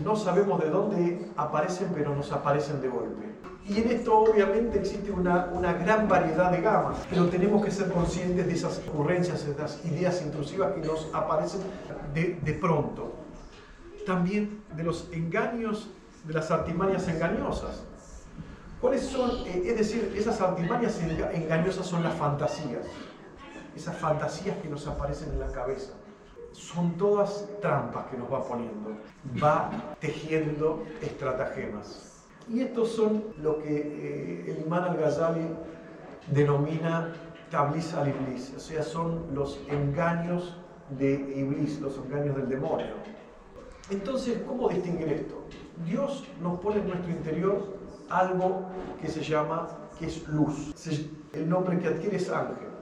no 0.04 0.16
sabemos 0.16 0.62
de 0.62 0.70
dónde 0.70 1.32
aparecen, 1.38 1.90
pero 1.94 2.16
nos 2.16 2.32
aparecen 2.32 2.82
de 2.82 2.90
golpe. 2.90 3.36
Y 3.68 3.82
en 3.82 3.90
esto 3.90 4.20
obviamente 4.20 4.78
existe 4.78 5.12
una, 5.12 5.46
una 5.52 5.74
gran 5.74 6.08
variedad 6.08 6.52
de 6.52 6.62
gamas, 6.62 7.00
pero 7.10 7.28
tenemos 7.30 7.66
que 7.66 7.72
ser 7.72 7.92
conscientes 7.92 8.46
de 8.46 8.54
esas 8.54 8.80
ocurrencias, 8.88 9.44
de 9.44 9.54
esas 9.54 9.84
ideas 9.86 10.22
intrusivas 10.22 10.74
que 10.74 10.82
nos 10.82 11.10
aparecen 11.14 11.62
de, 12.14 12.40
de 12.44 12.54
pronto. 12.54 13.16
También 14.06 14.64
de 14.76 14.84
los 14.84 15.10
engaños, 15.12 15.90
de 16.26 16.34
las 16.34 16.52
artimañas 16.52 17.08
engañosas. 17.08 17.84
¿Cuáles 18.80 19.02
son? 19.02 19.32
Eh, 19.48 19.64
es 19.66 19.78
decir, 19.78 20.14
esas 20.16 20.40
artimañas 20.42 21.00
engañosas 21.02 21.88
son 21.88 22.04
las 22.04 22.14
fantasías. 22.14 22.86
Esas 23.76 23.98
fantasías 23.98 24.58
que 24.58 24.70
nos 24.70 24.86
aparecen 24.86 25.32
en 25.32 25.40
la 25.40 25.48
cabeza 25.48 25.94
son 26.56 26.94
todas 26.98 27.48
trampas 27.62 28.06
que 28.08 28.18
nos 28.18 28.32
va 28.32 28.44
poniendo, 28.48 28.92
va 29.44 29.70
tejiendo 30.00 30.84
estratagemas. 31.02 32.24
Y 32.48 32.62
estos 32.62 32.90
son 32.90 33.24
lo 33.42 33.60
que 33.60 33.76
eh, 33.76 34.52
el 34.52 34.66
imán 34.66 34.84
al-Ghazali 34.84 35.48
denomina 36.32 37.14
tabliz 37.52 37.94
al-iblis, 37.94 38.54
o 38.56 38.60
sea, 38.60 38.84
son 38.84 39.26
los 39.34 39.60
engaños 39.68 40.58
de 40.98 41.14
iblis, 41.36 41.82
los 41.82 41.98
engaños 41.98 42.36
del 42.38 42.48
demonio. 42.50 42.94
Entonces, 43.90 44.42
¿cómo 44.48 44.70
distinguir 44.70 45.12
esto? 45.12 45.44
Dios 45.86 46.26
nos 46.42 46.60
pone 46.60 46.80
en 46.80 46.88
nuestro 46.88 47.12
interior 47.12 47.78
algo 48.10 48.68
que 49.02 49.08
se 49.08 49.22
llama, 49.22 49.68
que 50.00 50.08
es 50.08 50.28
luz. 50.28 50.74
El 51.34 51.50
nombre 51.50 51.78
que 51.80 51.88
adquiere 51.88 52.18
es 52.18 52.30
ángel 52.30 52.75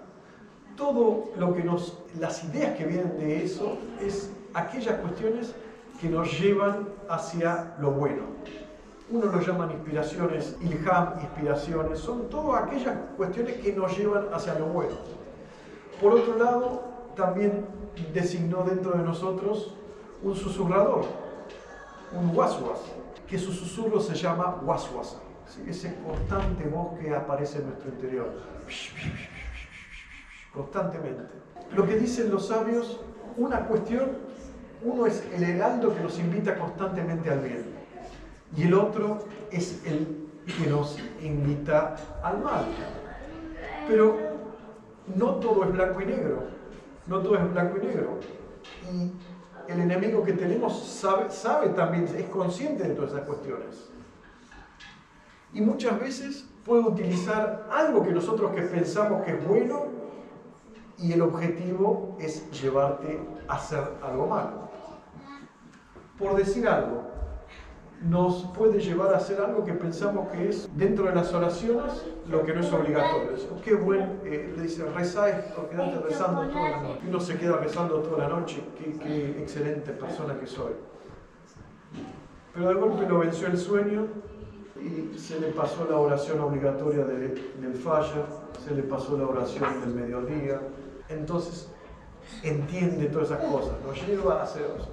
todo 0.75 1.31
lo 1.37 1.53
que 1.53 1.63
nos, 1.63 1.97
las 2.19 2.43
ideas 2.43 2.75
que 2.77 2.85
vienen 2.85 3.17
de 3.17 3.43
eso 3.43 3.77
es 4.01 4.31
aquellas 4.53 4.99
cuestiones 4.99 5.53
que 5.99 6.09
nos 6.09 6.39
llevan 6.39 6.89
hacia 7.09 7.75
lo 7.79 7.91
bueno. 7.91 8.23
Uno 9.09 9.25
lo 9.27 9.39
llaman 9.41 9.71
inspiraciones, 9.71 10.55
ilham, 10.61 11.19
inspiraciones, 11.21 11.99
son 11.99 12.29
todas 12.29 12.63
aquellas 12.63 12.97
cuestiones 13.15 13.57
que 13.57 13.73
nos 13.73 13.97
llevan 13.97 14.25
hacia 14.33 14.57
lo 14.57 14.65
bueno. 14.67 14.95
Por 16.01 16.13
otro 16.13 16.37
lado, 16.37 16.83
también 17.15 17.65
designó 18.13 18.63
dentro 18.63 18.91
de 18.91 19.03
nosotros 19.03 19.75
un 20.23 20.35
susurrador, 20.35 21.05
un 22.13 22.35
waswas, 22.35 22.79
que 23.27 23.37
su 23.37 23.51
susurro 23.51 23.99
se 23.99 24.15
llama 24.15 24.59
waswasa, 24.63 25.17
ese 25.67 25.95
constante 26.05 26.65
voz 26.65 26.99
que 26.99 27.13
aparece 27.13 27.59
en 27.59 27.67
nuestro 27.67 27.89
interior 27.89 28.29
constantemente. 30.53 31.33
Lo 31.75 31.85
que 31.85 31.95
dicen 31.95 32.29
los 32.29 32.47
sabios, 32.47 32.99
una 33.37 33.65
cuestión, 33.65 34.11
uno 34.83 35.05
es 35.07 35.23
el 35.33 35.43
heraldo 35.43 35.93
que 35.93 36.01
nos 36.01 36.19
invita 36.19 36.57
constantemente 36.57 37.29
al 37.29 37.39
bien 37.39 37.83
y 38.55 38.63
el 38.63 38.73
otro 38.73 39.19
es 39.51 39.81
el 39.85 40.27
que 40.45 40.69
nos 40.69 40.97
invita 41.21 41.95
al 42.21 42.41
mal. 42.41 42.65
Pero 43.87 44.17
no 45.15 45.35
todo 45.35 45.63
es 45.63 45.71
blanco 45.71 46.01
y 46.01 46.05
negro, 46.05 46.43
no 47.07 47.19
todo 47.19 47.35
es 47.35 47.51
blanco 47.51 47.77
y 47.81 47.85
negro. 47.85 48.19
Y 48.91 49.71
el 49.71 49.79
enemigo 49.79 50.23
que 50.23 50.33
tenemos 50.33 50.83
sabe, 50.85 51.31
sabe 51.31 51.69
también, 51.69 52.03
es 52.15 52.25
consciente 52.25 52.87
de 52.87 52.93
todas 52.93 53.11
esas 53.11 53.25
cuestiones. 53.25 53.89
Y 55.53 55.61
muchas 55.61 55.99
veces 55.99 56.45
puede 56.65 56.83
utilizar 56.83 57.67
algo 57.71 58.03
que 58.03 58.11
nosotros 58.11 58.51
que 58.53 58.61
pensamos 58.61 59.23
que 59.23 59.31
es 59.31 59.47
bueno 59.47 60.02
y 60.97 61.11
el 61.13 61.21
objetivo 61.21 62.17
es 62.19 62.49
llevarte 62.51 63.19
a 63.47 63.55
hacer 63.55 63.83
algo 64.01 64.27
malo. 64.27 64.69
Por 66.17 66.35
decir 66.35 66.67
algo, 66.67 67.03
nos 68.03 68.43
puede 68.57 68.79
llevar 68.79 69.13
a 69.13 69.17
hacer 69.17 69.39
algo 69.39 69.63
que 69.63 69.73
pensamos 69.73 70.29
que 70.29 70.49
es 70.49 70.69
dentro 70.75 71.05
de 71.05 71.15
las 71.15 71.33
oraciones 71.33 72.05
lo 72.29 72.43
que 72.43 72.53
no 72.53 72.61
es 72.61 72.71
obligatorio. 72.71 73.31
Qué 73.63 73.75
buen, 73.75 74.19
eh, 74.25 74.53
le 74.55 74.63
dice, 74.63 74.85
reza 74.85 75.29
esto, 75.29 75.69
quédate 75.69 75.99
rezando 75.99 76.47
toda 76.47 76.69
la 76.69 76.81
noche. 76.81 76.99
Uno 77.07 77.19
se 77.19 77.37
queda 77.37 77.57
rezando 77.57 77.95
toda 77.99 78.27
la 78.27 78.29
noche, 78.29 78.63
qué, 78.77 78.97
qué 78.99 79.41
excelente 79.41 79.91
persona 79.91 80.37
que 80.37 80.47
soy. 80.47 80.73
Pero 82.53 82.67
de 82.67 82.73
golpe 82.75 83.07
lo 83.07 83.19
venció 83.19 83.47
el 83.47 83.57
sueño 83.57 84.07
y 84.79 85.17
se 85.17 85.39
le 85.39 85.47
pasó 85.47 85.87
la 85.89 85.97
oración 85.97 86.39
obligatoria 86.41 87.05
del 87.05 87.73
falla, 87.75 88.25
se 88.63 88.75
le 88.75 88.83
pasó 88.83 89.17
la 89.17 89.27
oración 89.27 89.81
del 89.81 89.93
mediodía, 89.95 90.59
entonces 91.13 91.69
entiende 92.43 93.05
todas 93.07 93.31
esas 93.31 93.45
cosas, 93.45 93.73
nos 93.85 94.07
lleva 94.07 94.39
a 94.39 94.43
hacer 94.43 94.63
eso. 94.63 94.89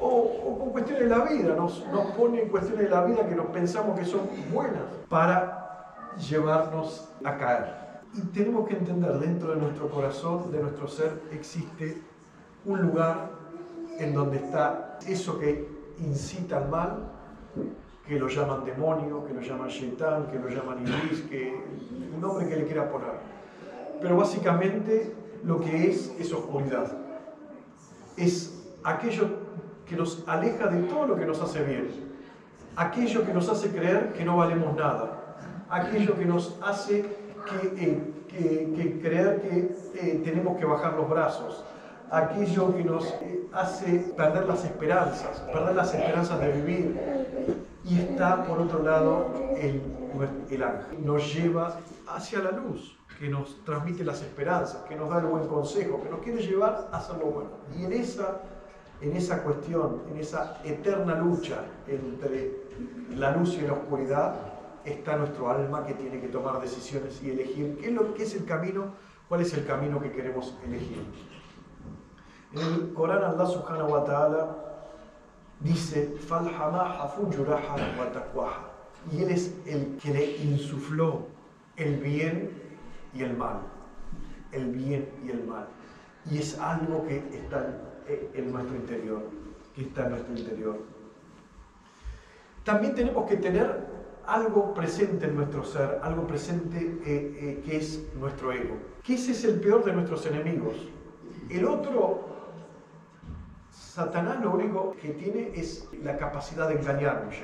O, 0.00 0.58
con 0.58 0.70
cuestiones 0.70 1.04
de 1.04 1.10
la 1.10 1.24
vida, 1.24 1.54
nos, 1.56 1.84
nos 1.88 2.06
pone 2.12 2.42
en 2.42 2.48
cuestiones 2.48 2.84
de 2.84 2.90
la 2.90 3.04
vida 3.04 3.26
que 3.26 3.34
nos 3.34 3.46
pensamos 3.46 3.98
que 3.98 4.04
son 4.04 4.20
buenas 4.52 4.84
para 5.08 6.14
llevarnos 6.28 7.08
a 7.24 7.36
caer. 7.36 7.74
Y 8.14 8.20
tenemos 8.28 8.68
que 8.68 8.76
entender, 8.76 9.18
dentro 9.18 9.54
de 9.54 9.60
nuestro 9.60 9.88
corazón, 9.88 10.50
de 10.50 10.60
nuestro 10.60 10.88
ser, 10.88 11.20
existe 11.32 12.00
un 12.64 12.82
lugar 12.82 13.30
en 13.98 14.14
donde 14.14 14.38
está 14.38 14.98
eso 15.06 15.38
que 15.38 15.68
incita 15.98 16.58
al 16.58 16.68
mal, 16.68 17.12
que 18.06 18.18
lo 18.18 18.28
llaman 18.28 18.64
demonio, 18.64 19.24
que 19.26 19.34
lo 19.34 19.40
llaman 19.40 19.68
shaitán, 19.68 20.28
que 20.28 20.38
lo 20.38 20.48
llaman 20.48 20.80
iblis, 20.80 21.22
que 21.28 21.48
el 21.50 22.20
nombre 22.20 22.48
que 22.48 22.56
le 22.56 22.64
quiera 22.64 22.90
poner. 22.90 23.12
Pero 24.00 24.16
básicamente 24.16 25.14
lo 25.44 25.60
que 25.60 25.90
es 25.90 26.14
es 26.18 26.32
oscuridad. 26.32 26.92
Es 28.16 28.64
aquello 28.84 29.28
que 29.86 29.96
nos 29.96 30.24
aleja 30.26 30.66
de 30.68 30.82
todo 30.82 31.06
lo 31.06 31.16
que 31.16 31.24
nos 31.24 31.40
hace 31.40 31.62
bien. 31.64 31.88
Aquello 32.76 33.24
que 33.24 33.32
nos 33.32 33.48
hace 33.48 33.70
creer 33.70 34.12
que 34.12 34.24
no 34.24 34.36
valemos 34.36 34.76
nada. 34.76 35.36
Aquello 35.70 36.16
que 36.16 36.24
nos 36.24 36.58
hace 36.62 37.04
que, 37.78 38.02
eh, 38.32 38.98
creer 39.02 39.40
que 39.40 39.76
eh, 39.94 40.20
tenemos 40.24 40.58
que 40.58 40.64
bajar 40.64 40.94
los 40.94 41.08
brazos. 41.08 41.64
Aquello 42.10 42.74
que 42.74 42.84
nos 42.84 43.06
eh, 43.22 43.46
hace 43.52 43.98
perder 44.16 44.46
las 44.46 44.64
esperanzas, 44.64 45.40
perder 45.52 45.74
las 45.74 45.94
esperanzas 45.94 46.40
de 46.40 46.52
vivir. 46.52 47.00
Y 47.84 48.00
está, 48.00 48.44
por 48.44 48.60
otro 48.60 48.82
lado, 48.82 49.32
el, 49.56 49.80
el 50.50 50.62
ángel. 50.62 51.04
Nos 51.04 51.34
lleva 51.34 51.78
hacia 52.06 52.40
la 52.40 52.50
luz 52.50 52.97
que 53.18 53.28
nos 53.28 53.64
transmite 53.64 54.04
las 54.04 54.22
esperanzas, 54.22 54.82
que 54.88 54.94
nos 54.94 55.10
da 55.10 55.18
el 55.18 55.26
buen 55.26 55.46
consejo, 55.48 56.02
que 56.02 56.08
nos 56.08 56.20
quiere 56.20 56.40
llevar 56.40 56.88
a 56.92 56.98
hacer 56.98 57.16
lo 57.18 57.26
bueno. 57.26 57.50
Y 57.76 57.84
en 57.84 57.92
esa, 57.92 58.42
en 59.00 59.16
esa 59.16 59.42
cuestión, 59.42 60.02
en 60.10 60.18
esa 60.18 60.60
eterna 60.64 61.16
lucha 61.16 61.64
entre 61.86 62.68
la 63.16 63.32
luz 63.32 63.54
y 63.54 63.62
la 63.62 63.72
oscuridad, 63.72 64.36
está 64.84 65.16
nuestro 65.16 65.50
alma 65.50 65.84
que 65.84 65.94
tiene 65.94 66.20
que 66.20 66.28
tomar 66.28 66.60
decisiones 66.60 67.20
y 67.22 67.30
elegir 67.30 67.78
qué 68.16 68.22
es, 68.22 68.34
el 68.34 68.44
camino, 68.44 68.94
cuál 69.28 69.40
es 69.40 69.52
el 69.54 69.66
camino 69.66 70.00
que 70.00 70.12
queremos 70.12 70.56
elegir. 70.64 71.04
En 72.52 72.60
el 72.60 72.94
Corán 72.94 73.24
Allah 73.24 73.46
subhanahu 73.46 73.90
wa 73.90 74.04
ta'ala 74.04 74.56
dice, 75.60 76.14
y 79.12 79.22
Él 79.22 79.30
es 79.30 79.54
el 79.66 79.98
que 79.98 80.10
le 80.12 80.36
insufló 80.38 81.26
el 81.76 81.96
bien 81.96 82.67
y 83.14 83.22
el 83.22 83.36
mal, 83.36 83.60
el 84.52 84.66
bien 84.70 85.08
y 85.24 85.30
el 85.30 85.44
mal. 85.44 85.66
Y 86.30 86.38
es 86.38 86.58
algo 86.58 87.06
que 87.06 87.18
está 87.32 87.66
en 88.08 88.52
nuestro 88.52 88.76
interior, 88.76 89.22
que 89.74 89.82
está 89.82 90.04
en 90.04 90.10
nuestro 90.10 90.36
interior. 90.36 90.78
también 92.64 92.94
tenemos 92.94 93.26
que 93.26 93.36
tener 93.36 93.86
algo 94.26 94.74
presente 94.74 95.26
en 95.26 95.36
nuestro 95.36 95.64
ser, 95.64 96.00
algo 96.02 96.26
presente 96.26 96.78
eh, 96.78 97.00
eh, 97.06 97.62
que 97.64 97.78
es 97.78 98.04
nuestro 98.14 98.52
ego. 98.52 98.76
Que 99.02 99.14
ese 99.14 99.32
es 99.32 99.42
el 99.44 99.58
peor 99.58 99.84
de 99.84 99.94
nuestros 99.94 100.26
enemigos. 100.26 100.74
El 101.48 101.64
otro, 101.64 102.28
Satanás 103.72 104.42
lo 104.42 104.52
único 104.52 104.94
que 105.00 105.10
tiene 105.10 105.52
es 105.54 105.88
la 106.02 106.18
capacidad 106.18 106.68
de 106.68 106.74
engañarnos, 106.74 107.34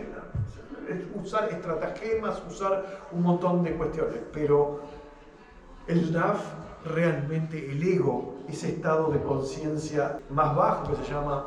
usar 1.14 1.48
estratagemas, 1.50 2.42
usar 2.46 3.06
un 3.12 3.22
montón 3.22 3.62
de 3.62 3.74
cuestiones, 3.74 4.20
pero 4.30 4.82
el 5.86 6.12
DAF 6.12 6.40
realmente, 6.84 7.70
el 7.70 7.82
ego, 7.82 8.36
ese 8.48 8.70
estado 8.70 9.10
de 9.10 9.20
conciencia 9.22 10.18
más 10.30 10.54
bajo 10.54 10.90
que 10.90 11.04
se 11.04 11.12
llama 11.12 11.46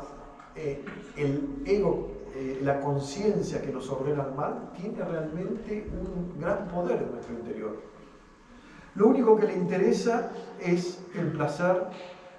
eh, 0.54 0.84
el 1.16 1.62
ego, 1.66 2.10
eh, 2.34 2.60
la 2.62 2.80
conciencia 2.80 3.62
que 3.62 3.72
nos 3.72 3.88
ordena 3.88 4.24
el 4.24 4.34
mal, 4.34 4.70
tiene 4.76 5.04
realmente 5.04 5.88
un 5.92 6.40
gran 6.40 6.68
poder 6.68 7.02
en 7.02 7.12
nuestro 7.12 7.34
interior. 7.34 7.76
Lo 8.94 9.08
único 9.08 9.36
que 9.36 9.46
le 9.46 9.54
interesa 9.54 10.30
es 10.60 11.00
el 11.14 11.32
placer, 11.32 11.84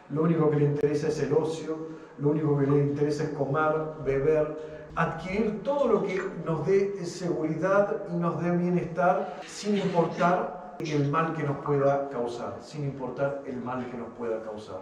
lo 0.09 0.23
único 0.23 0.49
que 0.49 0.57
le 0.57 0.65
interesa 0.65 1.07
es 1.07 1.21
el 1.21 1.33
ocio, 1.33 1.77
lo 2.17 2.31
único 2.31 2.57
que 2.57 2.67
le 2.67 2.83
interesa 2.83 3.23
es 3.23 3.29
comer, 3.29 3.73
beber, 4.03 4.57
adquirir 4.95 5.63
todo 5.63 5.87
lo 5.87 6.03
que 6.03 6.21
nos 6.45 6.65
dé 6.67 7.05
seguridad 7.05 8.03
y 8.11 8.17
nos 8.17 8.41
dé 8.43 8.51
bienestar 8.51 9.39
sin 9.47 9.77
importar 9.77 10.58
el 10.79 11.09
mal 11.09 11.33
que 11.35 11.43
nos 11.43 11.57
pueda 11.57 12.09
causar, 12.09 12.57
sin 12.61 12.85
importar 12.85 13.43
el 13.45 13.57
mal 13.57 13.89
que 13.89 13.97
nos 13.97 14.09
pueda 14.17 14.41
causar. 14.41 14.81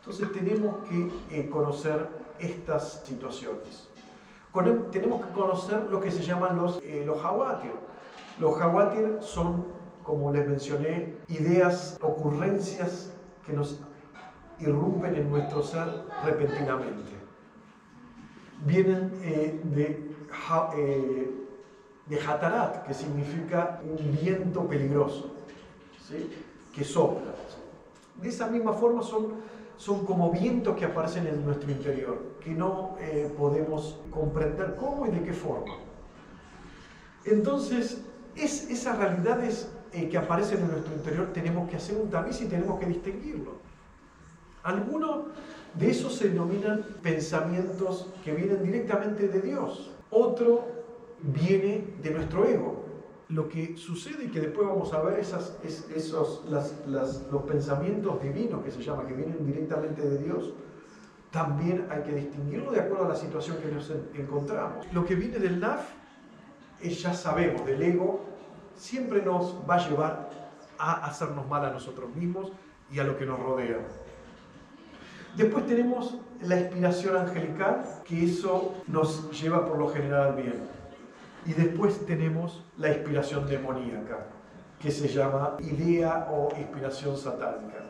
Entonces 0.00 0.32
tenemos 0.32 0.76
que 0.88 1.10
eh, 1.30 1.48
conocer 1.48 2.08
estas 2.38 3.02
situaciones. 3.04 3.88
tenemos 4.90 5.24
que 5.24 5.32
conocer 5.32 5.82
lo 5.90 6.00
que 6.00 6.10
se 6.10 6.22
llaman 6.22 6.56
los, 6.56 6.80
eh, 6.82 7.04
los 7.06 7.24
hawatir. 7.24 7.72
Los 8.38 8.60
hawatir 8.60 9.18
son, 9.20 9.66
como 10.02 10.32
les 10.32 10.46
mencioné, 10.48 11.16
ideas, 11.28 11.98
ocurrencias 12.02 13.12
que 13.46 13.52
nos 13.52 13.80
irrumpen 14.58 15.14
en 15.14 15.30
nuestro 15.30 15.62
ser 15.62 15.88
repentinamente 16.24 17.24
vienen 18.64 19.12
eh, 19.22 19.60
de, 19.64 20.10
eh, 20.76 21.30
de 22.06 22.20
Hatarat, 22.20 22.86
que 22.86 22.94
significa 22.94 23.80
un 23.82 24.18
viento 24.20 24.66
peligroso, 24.68 25.34
que 26.74 26.84
sopla. 26.84 27.34
De 28.20 28.28
esa 28.28 28.46
misma 28.48 28.72
forma 28.74 29.02
son, 29.02 29.34
son 29.76 30.04
como 30.04 30.30
vientos 30.30 30.76
que 30.76 30.84
aparecen 30.84 31.26
en 31.26 31.44
nuestro 31.44 31.70
interior, 31.70 32.18
que 32.40 32.50
no 32.50 32.96
eh, 33.00 33.32
podemos 33.36 33.98
comprender 34.10 34.76
cómo 34.78 35.06
y 35.06 35.10
de 35.10 35.22
qué 35.22 35.32
forma. 35.32 35.76
Entonces, 37.24 38.02
es, 38.36 38.70
esas 38.70 38.98
realidades 38.98 39.68
que 39.92 40.18
aparecen 40.18 40.60
en 40.60 40.72
nuestro 40.72 40.92
interior 40.94 41.28
tenemos 41.32 41.70
que 41.70 41.76
hacer 41.76 41.96
un 41.96 42.10
tamiz 42.10 42.40
y 42.40 42.46
tenemos 42.46 42.78
que 42.80 42.86
distinguirlo. 42.86 43.52
Algunos 44.64 45.26
de 45.74 45.90
esos 45.90 46.14
se 46.14 46.28
denominan 46.28 46.84
pensamientos 47.02 48.08
que 48.24 48.32
vienen 48.32 48.62
directamente 48.62 49.28
de 49.28 49.40
Dios. 49.40 49.92
Otro 50.10 50.83
viene 51.20 51.94
de 52.02 52.10
nuestro 52.10 52.44
ego. 52.46 52.84
Lo 53.28 53.48
que 53.48 53.76
sucede 53.76 54.24
y 54.24 54.28
que 54.28 54.40
después 54.40 54.68
vamos 54.68 54.92
a 54.92 55.00
ver 55.02 55.18
esas, 55.18 55.56
esos, 55.64 56.44
los 56.48 57.42
pensamientos 57.44 58.22
divinos 58.22 58.62
que 58.62 58.70
se 58.70 58.82
llama, 58.82 59.06
que 59.06 59.14
vienen 59.14 59.44
directamente 59.46 60.02
de 60.02 60.18
Dios, 60.18 60.52
también 61.30 61.88
hay 61.90 62.02
que 62.02 62.12
distinguirlo 62.12 62.70
de 62.70 62.80
acuerdo 62.80 63.06
a 63.06 63.08
la 63.08 63.16
situación 63.16 63.56
que 63.58 63.72
nos 63.72 63.90
encontramos. 64.14 64.86
Lo 64.92 65.04
que 65.04 65.16
viene 65.16 65.38
del 65.38 65.58
NAF, 65.58 65.80
es, 66.80 67.02
ya 67.02 67.14
sabemos, 67.14 67.64
del 67.64 67.82
ego, 67.82 68.20
siempre 68.76 69.22
nos 69.22 69.56
va 69.68 69.76
a 69.76 69.88
llevar 69.88 70.30
a 70.78 71.06
hacernos 71.06 71.48
mal 71.48 71.64
a 71.64 71.70
nosotros 71.70 72.14
mismos 72.14 72.52
y 72.90 72.98
a 72.98 73.04
lo 73.04 73.16
que 73.16 73.26
nos 73.26 73.40
rodea. 73.40 73.78
Después 75.36 75.66
tenemos 75.66 76.16
la 76.42 76.60
inspiración 76.60 77.16
angelical, 77.16 77.84
que 78.04 78.24
eso 78.24 78.74
nos 78.86 79.30
lleva 79.40 79.66
por 79.66 79.78
lo 79.78 79.88
general 79.88 80.28
al 80.28 80.34
bien. 80.36 80.68
Y 81.46 81.52
después 81.52 82.04
tenemos 82.06 82.64
la 82.78 82.88
inspiración 82.88 83.46
demoníaca, 83.46 84.26
que 84.80 84.90
se 84.90 85.08
llama 85.08 85.56
idea 85.60 86.28
o 86.30 86.48
inspiración 86.56 87.16
satánica. 87.16 87.80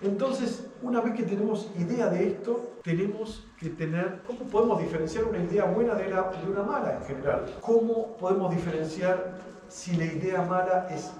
Entonces, 0.00 0.66
una 0.82 1.00
vez 1.00 1.14
que 1.14 1.22
tenemos 1.22 1.70
idea 1.78 2.08
de 2.08 2.28
esto, 2.28 2.74
tenemos 2.82 3.46
que 3.58 3.70
tener, 3.70 4.20
¿cómo 4.26 4.40
podemos 4.40 4.80
diferenciar 4.80 5.24
una 5.24 5.38
idea 5.38 5.64
buena 5.64 5.94
de, 5.94 6.06
una 6.50 6.62
mala 6.62 6.98
en 6.98 7.04
general? 7.04 7.46
¿Cómo 7.60 8.16
podemos 8.16 8.54
diferenciar 8.54 9.38
si 9.68 9.96
la 9.96 10.04
idea 10.04 10.42
mala 10.42 10.88
es, 10.90 11.10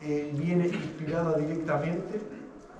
eh, 0.00 0.32
viene 0.34 0.68
inspirada 0.68 1.36
directamente 1.36 2.20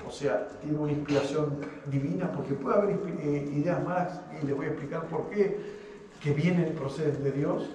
o 0.07 0.13
sea, 0.13 0.49
tiene 0.61 0.77
una 0.77 0.93
inspiración 0.93 1.59
divina, 1.87 2.33
porque 2.33 2.55
puede 2.55 2.77
haber 2.77 2.99
eh, 3.21 3.49
ideas 3.53 3.85
malas, 3.85 4.21
y 4.43 4.47
les 4.47 4.57
voy 4.57 4.67
a 4.67 4.69
explicar 4.71 5.07
por 5.07 5.31
qué, 5.31 5.80
que 6.21 6.33
vienen, 6.33 6.75
proceden 6.75 7.23
de 7.25 7.33
Dios, 7.33 7.71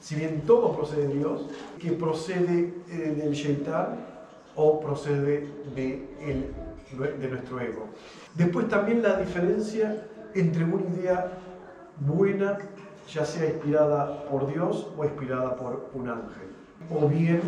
si 0.00 0.14
bien 0.14 0.42
todo 0.46 0.76
procede 0.76 1.08
de 1.08 1.14
Dios, 1.14 1.46
que 1.80 1.92
procede 1.92 2.74
eh, 2.90 3.14
del 3.16 3.32
Shaitan 3.32 3.96
o 4.54 4.80
procede 4.80 5.48
de, 5.74 6.08
nuestro 7.30 7.60
ego. 7.60 7.86
Después 8.34 8.68
también 8.68 9.02
la 9.02 9.16
diferencia 9.16 10.04
entre 10.34 10.64
una 10.64 10.82
idea 10.96 11.32
buena, 12.00 12.58
ya 13.08 13.24
sea 13.24 13.46
inspirada 13.46 14.24
por 14.24 14.52
Dios 14.52 14.88
o 14.96 15.04
inspirada 15.04 15.56
por 15.56 15.90
un 15.94 16.08
ángel, 16.08 16.48
o 16.90 17.08
bien 17.08 17.40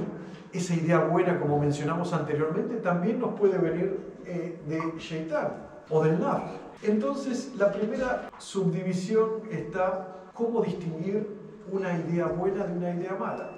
esa 0.52 0.74
idea 0.74 1.00
buena, 1.00 1.38
como 1.38 1.58
mencionamos 1.58 2.12
anteriormente, 2.12 2.76
también 2.76 3.20
nos 3.20 3.38
puede 3.38 3.58
venir 3.58 3.98
eh, 4.26 4.58
de 4.66 4.98
Shaitan 4.98 5.52
o 5.88 6.02
del 6.02 6.20
Naf. 6.20 6.42
Entonces, 6.82 7.52
la 7.56 7.72
primera 7.72 8.30
subdivisión 8.38 9.42
está 9.50 10.19
cómo 10.34 10.62
distinguir 10.62 11.38
una 11.70 11.92
idea 11.94 12.26
buena 12.26 12.64
de 12.64 12.76
una 12.76 12.90
idea 12.90 13.14
mala. 13.14 13.50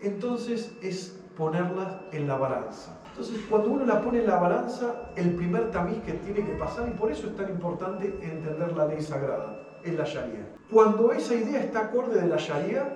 Entonces, 0.00 0.76
es 0.82 1.18
ponerla 1.36 2.02
en 2.12 2.26
la 2.26 2.36
balanza. 2.36 2.98
Entonces, 3.10 3.44
cuando 3.48 3.70
uno 3.70 3.84
la 3.84 4.00
pone 4.00 4.20
en 4.20 4.26
la 4.26 4.38
balanza, 4.38 5.10
el 5.16 5.34
primer 5.34 5.70
tamiz 5.70 5.98
que 6.02 6.12
tiene 6.14 6.44
que 6.44 6.52
pasar, 6.52 6.88
y 6.88 6.92
por 6.92 7.12
eso 7.12 7.28
es 7.28 7.36
tan 7.36 7.50
importante 7.50 8.06
entender 8.22 8.74
la 8.76 8.86
ley 8.86 9.02
sagrada, 9.02 9.60
es 9.84 9.94
la 9.94 10.04
Sharia. 10.04 10.48
Cuando 10.70 11.12
esa 11.12 11.34
idea 11.34 11.60
está 11.60 11.80
acorde 11.80 12.20
de 12.20 12.26
la 12.26 12.36
Sharia, 12.36 12.94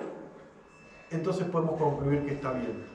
entonces 1.11 1.47
podemos 1.49 1.79
concluir 1.79 2.25
que 2.25 2.33
está 2.33 2.53
bien. 2.53 2.87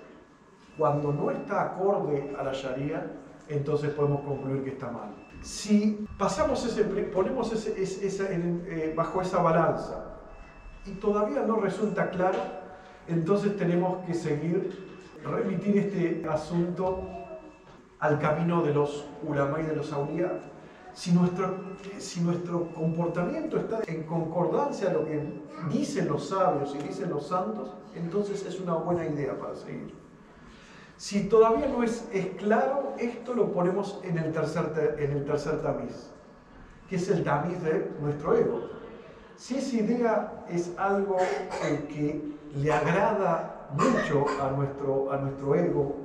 Cuando 0.77 1.13
no 1.13 1.29
está 1.29 1.61
acorde 1.61 2.33
a 2.37 2.43
la 2.43 2.53
Sharia, 2.53 3.11
entonces 3.47 3.91
podemos 3.91 4.21
concluir 4.21 4.63
que 4.63 4.71
está 4.71 4.89
mal. 4.89 5.13
Si 5.41 6.05
pasamos 6.17 6.63
ese, 6.65 6.83
ponemos 6.83 7.51
ese, 7.51 7.73
eh, 7.77 8.93
bajo 8.95 9.21
esa 9.21 9.41
balanza 9.41 10.05
y 10.85 10.91
todavía 10.91 11.41
no 11.41 11.55
resulta 11.55 12.11
claro, 12.11 12.37
entonces 13.07 13.57
tenemos 13.57 14.05
que 14.05 14.13
seguir, 14.13 14.87
remitir 15.23 15.77
este 15.77 16.27
asunto 16.29 17.07
al 17.99 18.19
camino 18.19 18.61
de 18.61 18.73
los 18.73 19.05
ulama 19.23 19.59
y 19.61 19.63
de 19.63 19.75
los 19.75 19.91
aulia. 19.91 20.31
Si 20.93 21.11
nuestro, 21.11 21.57
si 21.97 22.21
nuestro 22.21 22.67
comportamiento 22.73 23.57
está 23.57 23.79
en 23.87 24.03
concordancia 24.03 24.89
a 24.89 24.93
lo 24.93 25.05
que 25.05 25.41
dicen 25.71 26.07
los 26.07 26.29
sabios 26.29 26.75
y 26.75 26.87
dicen 26.87 27.09
los 27.09 27.27
santos, 27.27 27.71
entonces 27.95 28.45
es 28.45 28.59
una 28.59 28.73
buena 28.75 29.05
idea 29.05 29.39
para 29.39 29.55
seguir. 29.55 29.93
Si 31.01 31.23
todavía 31.23 31.67
no 31.67 31.81
es, 31.81 32.03
claro, 32.37 32.93
esto 32.99 33.33
lo 33.33 33.51
ponemos 33.51 33.99
en 34.03 34.19
el, 34.19 34.31
tercer, 34.31 34.97
en 34.99 35.13
el 35.13 35.25
tercer 35.25 35.59
tamiz, 35.63 36.11
que 36.87 36.97
es 36.97 37.09
el 37.09 37.23
tamiz 37.23 37.59
de 37.63 37.91
nuestro 37.99 38.35
ego. 38.37 38.69
Si 39.35 39.57
esa 39.57 39.77
idea 39.77 40.45
es 40.47 40.71
algo 40.77 41.17
eh, 41.19 41.87
que 41.89 42.21
le 42.55 42.71
agrada 42.71 43.67
mucho 43.73 44.27
a 44.43 44.51
nuestro, 44.51 45.11
a 45.11 45.17
nuestro 45.17 45.55
ego, 45.55 45.95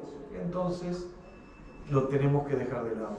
entonces 0.42 1.06
lo 1.90 2.08
tenemos 2.08 2.48
que 2.48 2.56
dejar 2.56 2.84
de 2.84 2.96
lado. 2.96 3.18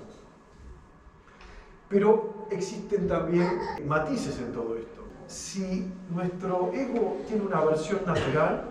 Pero 1.90 2.48
existen 2.50 3.08
también 3.08 3.52
matices 3.86 4.40
en 4.40 4.52
todo 4.52 4.76
esto. 4.78 5.04
Si 5.28 5.94
nuestro 6.10 6.72
ego 6.74 7.18
tiene 7.28 7.46
una 7.46 7.62
versión 7.62 8.00
natural, 8.04 8.64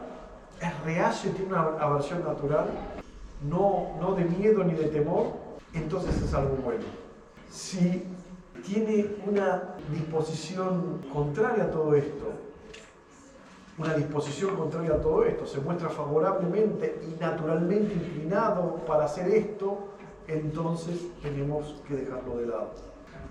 es 0.60 0.84
reacio 0.84 1.30
y 1.30 1.34
tiene 1.34 1.52
una 1.52 1.62
aversión 1.78 2.24
natural, 2.24 2.66
no, 3.48 3.96
no 4.00 4.14
de 4.14 4.24
miedo 4.24 4.64
ni 4.64 4.74
de 4.74 4.86
temor, 4.86 5.32
entonces 5.72 6.20
es 6.22 6.34
algo 6.34 6.56
bueno. 6.56 6.84
Si 7.50 8.04
tiene 8.64 9.06
una 9.26 9.76
disposición 9.90 11.02
contraria 11.12 11.64
a 11.64 11.70
todo 11.70 11.94
esto, 11.94 12.32
una 13.78 13.94
disposición 13.94 14.56
contraria 14.56 14.94
a 14.94 15.00
todo 15.00 15.24
esto, 15.24 15.46
se 15.46 15.60
muestra 15.60 15.88
favorablemente 15.88 17.00
y 17.06 17.20
naturalmente 17.20 17.94
inclinado 17.94 18.76
para 18.86 19.04
hacer 19.04 19.28
esto, 19.28 19.88
entonces 20.26 21.06
tenemos 21.22 21.82
que 21.86 21.96
dejarlo 21.96 22.38
de 22.38 22.46
lado. 22.46 22.70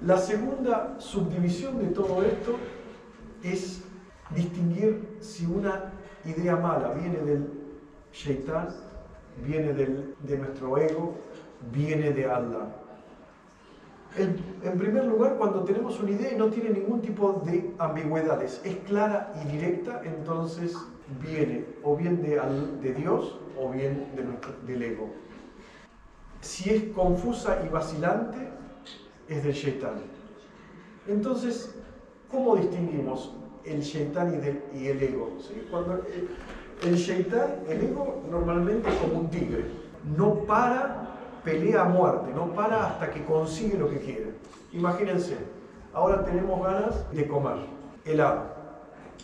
La 0.02 0.18
segunda 0.18 0.96
subdivisión 1.00 1.80
de 1.80 1.88
todo 1.88 2.24
esto 2.24 2.56
es 3.44 3.82
distinguir 4.36 5.18
si 5.20 5.46
una 5.46 5.94
idea 6.26 6.56
mala 6.56 6.90
viene 6.94 7.20
del 7.20 7.48
shaitán, 8.14 8.68
viene 9.44 9.74
de 9.74 10.38
nuestro 10.38 10.78
ego, 10.78 11.16
viene 11.72 12.12
de 12.12 12.26
Allah. 12.26 12.68
En, 14.18 14.80
primer 14.80 15.06
lugar, 15.06 15.36
cuando 15.38 15.66
tenemos 15.66 16.00
una 16.00 16.12
idea 16.12 16.32
y 16.32 16.38
no 16.38 16.48
tiene 16.48 16.70
ningún 16.70 17.02
tipo 17.02 17.44
de 17.46 17.74
ambigüedades, 17.80 18.62
es 18.64 18.78
clara 18.88 19.34
y 19.44 19.52
directa, 19.52 20.02
entonces 20.06 20.74
viene 21.22 21.66
o 21.84 21.98
bien 21.98 22.22
de, 22.22 22.40
de 22.82 22.94
Dios 22.94 23.38
o 23.60 23.72
bien 23.72 24.08
de 24.16 24.74
del 24.74 24.84
ego. 24.84 25.10
Si 26.40 26.70
es 26.70 26.84
confusa 26.94 27.62
y 27.66 27.70
vacilante, 27.70 28.38
es 29.28 29.44
del 29.44 29.54
Shaitán. 29.54 29.96
Entonces, 31.08 31.76
¿cómo 32.32 32.56
distinguimos 32.56 33.34
el 33.66 33.82
Shaitán 33.82 34.34
y, 34.74 34.80
y 34.80 34.88
el 34.88 35.04
ego? 35.04 35.38
El, 35.50 36.30
el 36.86 36.96
Shaitán, 36.96 37.64
el 37.68 37.82
ego, 37.82 38.22
normalmente 38.30 38.90
es 38.90 38.96
como 38.98 39.20
un 39.20 39.30
tigre. 39.30 39.66
No 40.18 40.36
para 40.46 41.08
pelea 41.44 41.82
a 41.82 41.86
muerte, 41.86 42.32
no 42.34 42.54
para 42.54 42.88
hasta 42.88 43.12
que 43.12 43.24
consigue 43.26 43.78
lo 43.78 43.90
que 43.90 44.00
quiere. 44.00 44.34
Imagínense, 44.72 45.38
ahora 45.94 46.24
tenemos 46.24 46.62
ganas 46.64 47.12
de 47.12 47.28
comer 47.28 47.58
helado 48.04 48.44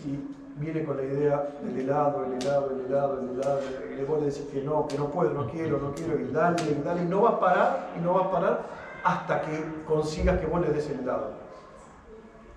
y 0.05 0.61
viene 0.61 0.83
con 0.83 0.97
la 0.97 1.03
idea 1.03 1.49
del 1.63 1.79
helado, 1.81 2.25
el 2.25 2.33
helado, 2.41 2.71
el 2.71 2.85
helado, 2.85 3.19
el 3.19 3.29
helado, 3.29 3.59
y 3.91 3.95
le 3.95 4.05
vuelve 4.05 4.23
a 4.23 4.25
decir 4.27 4.47
que 4.47 4.61
no, 4.61 4.87
que 4.87 4.97
no 4.97 5.09
puedo, 5.09 5.31
no 5.33 5.47
quiero, 5.47 5.79
no 5.79 5.93
quiero, 5.93 6.19
y 6.19 6.31
dale, 6.31 6.61
y 6.63 6.81
dale, 6.83 7.03
y 7.03 7.05
no 7.05 7.21
va 7.21 7.29
a 7.31 7.39
parar, 7.39 7.89
y 7.97 8.01
no 8.01 8.13
va 8.13 8.21
a 8.21 8.31
parar 8.31 8.61
hasta 9.03 9.41
que 9.41 9.63
consigas 9.87 10.39
que 10.39 10.45
vos 10.45 10.61
le 10.61 10.69
des 10.69 10.89
el 10.89 10.99
helado. 10.99 11.31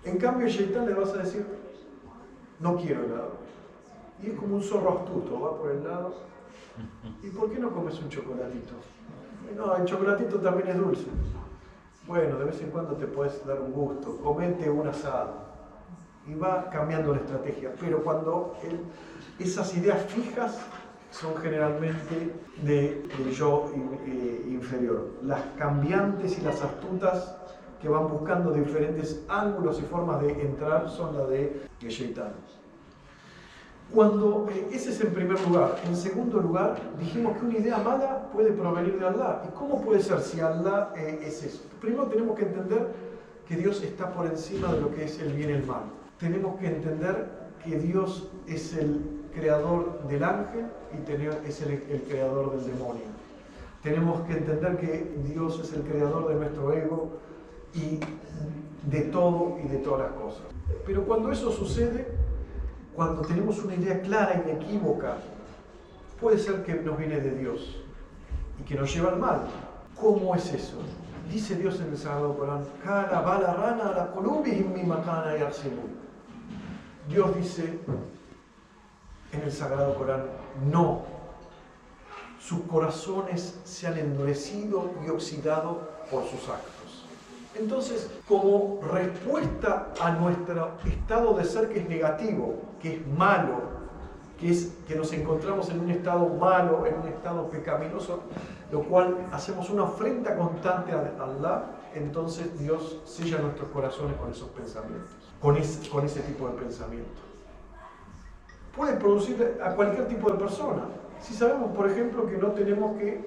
En 0.04 0.18
cambio, 0.18 0.46
Shaitan 0.48 0.86
le 0.86 0.94
vas 0.94 1.12
a 1.14 1.18
decir, 1.18 1.46
no 2.60 2.76
quiero 2.76 3.04
helado. 3.04 3.44
Y 4.24 4.30
es 4.30 4.38
como 4.38 4.56
un 4.56 4.62
zorro 4.62 5.00
astuto, 5.00 5.40
va 5.40 5.58
por 5.58 5.70
el 5.70 5.84
lado, 5.84 6.14
¿y 7.22 7.28
por 7.28 7.50
qué 7.52 7.58
no 7.58 7.70
comes 7.70 8.00
un 8.00 8.08
chocolatito? 8.08 8.74
No, 9.54 9.76
el 9.76 9.84
chocolatito 9.84 10.38
también 10.38 10.68
es 10.68 10.78
dulce. 10.78 11.06
Bueno, 12.06 12.38
de 12.38 12.44
vez 12.46 12.60
en 12.62 12.70
cuando 12.70 12.94
te 12.94 13.06
puedes 13.06 13.44
dar 13.46 13.60
un 13.60 13.72
gusto, 13.72 14.16
comete 14.18 14.70
un 14.70 14.88
asado. 14.88 15.44
Y 16.26 16.34
va 16.34 16.70
cambiando 16.70 17.12
la 17.12 17.20
estrategia. 17.20 17.74
Pero 17.78 18.02
cuando 18.02 18.56
esas 19.38 19.76
ideas 19.76 20.02
fijas 20.06 20.58
son 21.10 21.36
generalmente 21.36 22.34
de, 22.62 23.06
yo 23.32 23.70
eh, 24.06 24.46
inferior. 24.48 25.10
Las 25.22 25.42
cambiantes 25.58 26.38
y 26.38 26.42
las 26.42 26.62
astutas 26.62 27.36
que 27.80 27.88
van 27.88 28.08
buscando 28.08 28.52
diferentes 28.52 29.22
ángulos 29.28 29.78
y 29.80 29.82
formas 29.82 30.22
de 30.22 30.32
entrar 30.40 30.88
son 30.88 31.16
las 31.18 31.28
de 31.28 31.68
Shaitan. 31.82 32.32
Cuando 33.92 34.48
eh, 34.50 34.68
ese 34.72 34.90
es 34.90 35.00
en 35.00 35.12
primer 35.12 35.40
lugar. 35.46 35.76
En 35.86 35.96
segundo 35.96 36.40
lugar, 36.40 36.76
dijimos 36.98 37.36
que 37.36 37.44
una 37.44 37.58
idea 37.58 37.78
mala 37.78 38.30
puede 38.32 38.52
provenir 38.52 38.98
de 38.98 39.06
Allah. 39.06 39.42
¿Y 39.46 39.54
cómo 39.56 39.80
puede 39.82 40.02
ser 40.02 40.20
si 40.20 40.40
Allah 40.40 40.92
eh, 40.96 41.20
es 41.24 41.42
eso? 41.44 41.62
Primero 41.80 42.06
tenemos 42.06 42.36
que 42.36 42.44
entender 42.44 42.88
que 43.46 43.56
Dios 43.56 43.82
está 43.82 44.12
por 44.12 44.26
encima 44.26 44.72
de 44.72 44.80
lo 44.80 44.94
que 44.94 45.04
es 45.04 45.18
el 45.20 45.32
bien 45.32 45.50
y 45.50 45.52
el 45.52 45.66
mal. 45.66 45.82
Tenemos 46.18 46.58
que 46.58 46.66
entender 46.66 47.28
que 47.62 47.78
Dios 47.78 48.28
es 48.46 48.74
el 48.74 49.00
creador 49.34 50.02
del 50.08 50.24
ángel 50.24 50.66
y 50.92 51.48
es 51.48 51.60
el, 51.62 51.82
el 51.90 52.02
creador 52.08 52.56
del 52.56 52.66
demonio. 52.66 53.02
Tenemos 53.82 54.22
que 54.22 54.32
entender 54.32 54.76
que 54.78 55.14
Dios 55.28 55.60
es 55.60 55.72
el 55.74 55.82
creador 55.82 56.28
de 56.28 56.36
nuestro 56.36 56.72
ego 56.72 57.18
y 57.74 58.00
de 58.90 59.00
todo 59.02 59.58
y 59.62 59.68
de 59.68 59.78
todas 59.78 60.10
las 60.10 60.12
cosas. 60.20 60.42
Pero 60.86 61.04
cuando 61.04 61.30
eso 61.30 61.50
sucede, 61.50 62.06
cuando 62.94 63.22
tenemos 63.22 63.58
una 63.58 63.74
idea 63.74 64.00
clara 64.02 64.42
y 64.46 64.50
inequívoca, 64.50 65.16
puede 66.20 66.38
ser 66.38 66.62
que 66.64 66.74
nos 66.74 66.96
viene 66.96 67.20
de 67.20 67.30
Dios 67.32 67.76
y 68.60 68.62
que 68.62 68.74
nos 68.76 68.94
lleva 68.94 69.10
al 69.10 69.18
mal. 69.18 69.40
¿Cómo 70.00 70.34
es 70.34 70.52
eso? 70.52 70.78
Dice 71.30 71.56
Dios 71.56 71.80
en 71.80 71.88
el 71.88 71.98
Sagrado 71.98 72.36
Corán, 72.36 72.64
Dios 77.08 77.36
dice 77.36 77.78
en 79.32 79.40
el 79.42 79.52
Sagrado 79.52 79.94
Corán, 79.94 80.22
no, 80.70 81.02
sus 82.38 82.60
corazones 82.62 83.58
se 83.64 83.86
han 83.86 83.98
endurecido 83.98 84.92
y 85.04 85.08
oxidado 85.08 85.88
por 86.10 86.24
sus 86.24 86.48
actos. 86.48 87.06
Entonces, 87.56 88.10
como 88.28 88.80
respuesta 88.92 89.92
a 90.00 90.10
nuestro 90.12 90.72
estado 90.84 91.34
de 91.34 91.44
ser 91.44 91.68
que 91.68 91.80
es 91.80 91.88
negativo, 91.88 92.73
que 92.84 92.96
es 92.96 93.06
malo, 93.06 93.62
que 94.38 94.50
es 94.50 94.76
que 94.86 94.94
nos 94.94 95.10
encontramos 95.14 95.70
en 95.70 95.80
un 95.80 95.90
estado 95.90 96.28
malo, 96.28 96.84
en 96.84 96.98
un 96.98 97.08
estado 97.08 97.48
pecaminoso, 97.48 98.20
lo 98.70 98.82
cual 98.82 99.26
hacemos 99.32 99.70
una 99.70 99.84
ofrenda 99.84 100.36
constante 100.36 100.92
a 100.92 100.98
Allah, 100.98 101.64
entonces 101.94 102.58
Dios 102.58 103.00
sella 103.06 103.38
nuestros 103.38 103.70
corazones 103.70 104.18
con 104.18 104.30
esos 104.30 104.50
pensamientos, 104.50 105.16
con 105.40 105.56
ese, 105.56 105.88
con 105.88 106.04
ese 106.04 106.20
tipo 106.20 106.46
de 106.46 106.56
pensamiento. 106.56 107.22
Puede 108.76 108.96
producir 108.96 109.58
a 109.64 109.70
cualquier 109.70 110.06
tipo 110.06 110.30
de 110.30 110.36
persona. 110.36 110.82
Si 111.22 111.32
sabemos, 111.32 111.74
por 111.74 111.88
ejemplo, 111.88 112.26
que 112.26 112.36
no 112.36 112.48
tenemos 112.48 112.98
que 112.98 113.24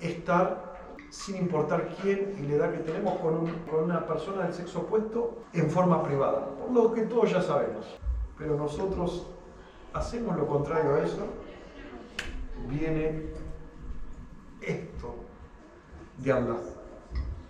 estar 0.00 0.70
sin 1.08 1.36
importar 1.36 1.88
quién 2.02 2.36
y 2.38 2.46
la 2.46 2.56
edad 2.56 2.72
que 2.72 2.80
tenemos 2.80 3.14
con, 3.20 3.50
una 3.84 4.06
persona 4.06 4.42
del 4.42 4.52
sexo 4.52 4.80
opuesto 4.80 5.44
en 5.54 5.70
forma 5.70 6.02
privada, 6.02 6.44
por 6.58 6.70
lo 6.72 6.92
que 6.92 7.02
todos 7.02 7.30
ya 7.30 7.40
sabemos. 7.40 7.86
Pero 8.42 8.56
nosotros 8.56 9.24
hacemos 9.92 10.36
lo 10.36 10.48
contrario 10.48 10.94
a 10.94 11.04
eso, 11.04 11.28
viene 12.68 13.26
esto 14.60 15.14
de 16.18 16.32
Allah. 16.32 16.56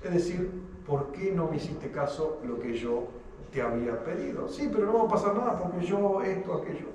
Es 0.05 0.13
decir, 0.13 0.51
¿por 0.87 1.11
qué 1.13 1.33
no 1.33 1.49
me 1.49 1.57
hiciste 1.57 1.91
caso 1.91 2.41
lo 2.45 2.61
que 2.61 2.77
yo 2.77 3.09
te 3.51 3.63
había 3.63 4.05
pedido? 4.05 4.49
Sí, 4.49 4.69
pero 4.71 4.85
no 4.85 4.99
va 4.99 5.05
a 5.05 5.09
pasar 5.09 5.35
nada 5.35 5.59
porque 5.59 5.87
yo 5.87 6.21
esto, 6.21 6.55
aquello. 6.55 6.89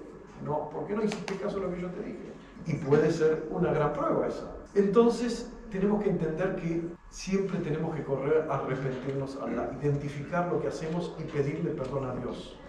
No, 0.46 0.70
¿por 0.70 0.86
qué 0.86 0.94
no 0.96 1.04
hiciste 1.04 1.36
caso 1.38 1.58
lo 1.58 1.74
que 1.74 1.82
yo 1.82 1.90
te 1.90 2.04
dije? 2.04 2.34
Y 2.68 2.74
puede 2.76 3.12
ser 3.12 3.48
una 3.50 3.74
gran 3.74 3.94
prueba 3.94 4.28
esa. 4.28 4.58
Entonces, 4.76 5.52
tenemos 5.72 6.04
que 6.04 6.12
entender 6.12 6.56
que 6.58 6.84
siempre 7.10 7.58
tenemos 7.62 7.96
que 7.96 8.04
correr 8.04 8.46
a 8.48 8.58
arrepentirnos, 8.58 9.40
a 9.42 9.76
identificar 9.82 10.52
lo 10.52 10.62
que 10.62 10.68
hacemos 10.68 11.16
y 11.18 11.24
pedirle 11.24 11.72
perdón 11.72 12.06
a 12.06 12.14
Dios. 12.14 12.60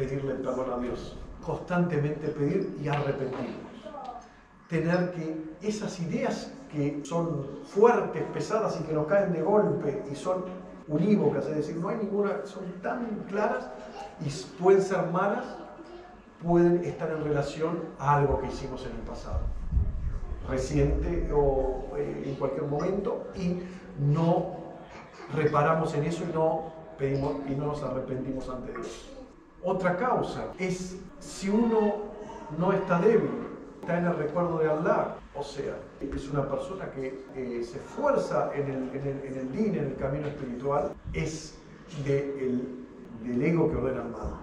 Pedirle 0.00 0.34
perdón 0.36 0.72
a 0.72 0.78
Dios. 0.78 1.14
Constantemente 1.44 2.28
pedir 2.28 2.74
y 2.82 2.88
arrepentirnos. 2.88 3.70
Tener 4.66 5.12
que 5.12 5.56
esas 5.60 6.00
ideas 6.00 6.50
que 6.72 7.02
son 7.04 7.60
fuertes, 7.64 8.22
pesadas 8.32 8.80
y 8.80 8.84
que 8.84 8.94
nos 8.94 9.06
caen 9.06 9.34
de 9.34 9.42
golpe 9.42 10.02
y 10.10 10.14
son 10.14 10.44
unívocas, 10.88 11.46
es 11.48 11.56
decir, 11.56 11.76
no 11.76 11.90
hay 11.90 11.98
ninguna, 11.98 12.46
son 12.46 12.64
tan 12.82 13.24
claras 13.28 13.68
y 14.24 14.30
pueden 14.60 14.80
ser 14.80 15.06
malas, 15.12 15.44
pueden 16.42 16.82
estar 16.82 17.10
en 17.10 17.22
relación 17.22 17.80
a 17.98 18.16
algo 18.16 18.40
que 18.40 18.46
hicimos 18.46 18.86
en 18.86 18.92
el 18.92 19.02
pasado 19.02 19.40
reciente 20.48 21.30
o 21.30 21.84
eh, 21.98 22.24
en 22.26 22.34
cualquier 22.36 22.64
momento 22.64 23.28
y 23.36 23.60
no 24.02 24.56
reparamos 25.34 25.94
en 25.94 26.04
eso 26.04 26.24
y 26.24 26.32
no 26.32 26.72
pedimos 26.98 27.34
y 27.48 27.54
no 27.54 27.66
nos 27.66 27.82
arrepentimos 27.82 28.48
ante 28.48 28.72
Dios. 28.72 29.19
Otra 29.62 29.96
causa 29.96 30.52
es 30.58 30.96
si 31.18 31.48
uno 31.48 32.10
no 32.58 32.72
está 32.72 33.00
débil, 33.00 33.30
está 33.80 33.98
en 33.98 34.06
el 34.06 34.16
recuerdo 34.16 34.58
de 34.58 34.70
Allah, 34.70 35.16
o 35.34 35.42
sea, 35.42 35.76
es 36.00 36.28
una 36.28 36.48
persona 36.48 36.90
que 36.90 37.24
eh, 37.34 37.62
se 37.62 37.78
esfuerza 37.78 38.50
en 38.54 38.70
el, 38.70 38.96
en, 38.96 39.06
el, 39.06 39.24
en 39.24 39.38
el 39.38 39.52
din, 39.52 39.74
en 39.74 39.86
el 39.86 39.96
camino 39.96 40.26
espiritual, 40.26 40.92
es 41.12 41.58
de 42.04 42.58
del 43.22 43.42
ego 43.42 43.70
que 43.70 43.76
ordena 43.76 44.02
mal. 44.02 44.34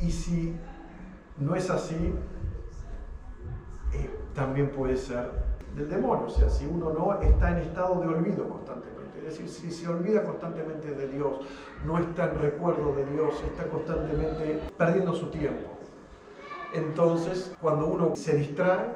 Y 0.00 0.10
si 0.10 0.56
no 1.38 1.54
es 1.54 1.70
así, 1.70 2.12
también 4.34 4.70
puede 4.70 4.96
ser 4.96 5.30
del 5.74 5.88
demonio. 5.88 6.26
O 6.26 6.30
sea, 6.30 6.48
si 6.48 6.66
uno 6.66 6.92
no 6.92 7.20
está 7.20 7.52
en 7.52 7.58
estado 7.58 8.00
de 8.00 8.08
olvido 8.08 8.48
constantemente, 8.48 8.95
decir, 9.26 9.48
si 9.48 9.70
se 9.70 9.88
olvida 9.88 10.24
constantemente 10.24 10.90
de 10.92 11.08
Dios, 11.08 11.40
no 11.84 11.98
está 11.98 12.30
en 12.30 12.38
recuerdo 12.40 12.94
de 12.94 13.04
Dios, 13.06 13.34
está 13.44 13.68
constantemente 13.68 14.60
perdiendo 14.76 15.14
su 15.14 15.26
tiempo. 15.30 15.70
Entonces, 16.72 17.54
cuando 17.60 17.86
uno 17.86 18.16
se 18.16 18.36
distrae, 18.36 18.86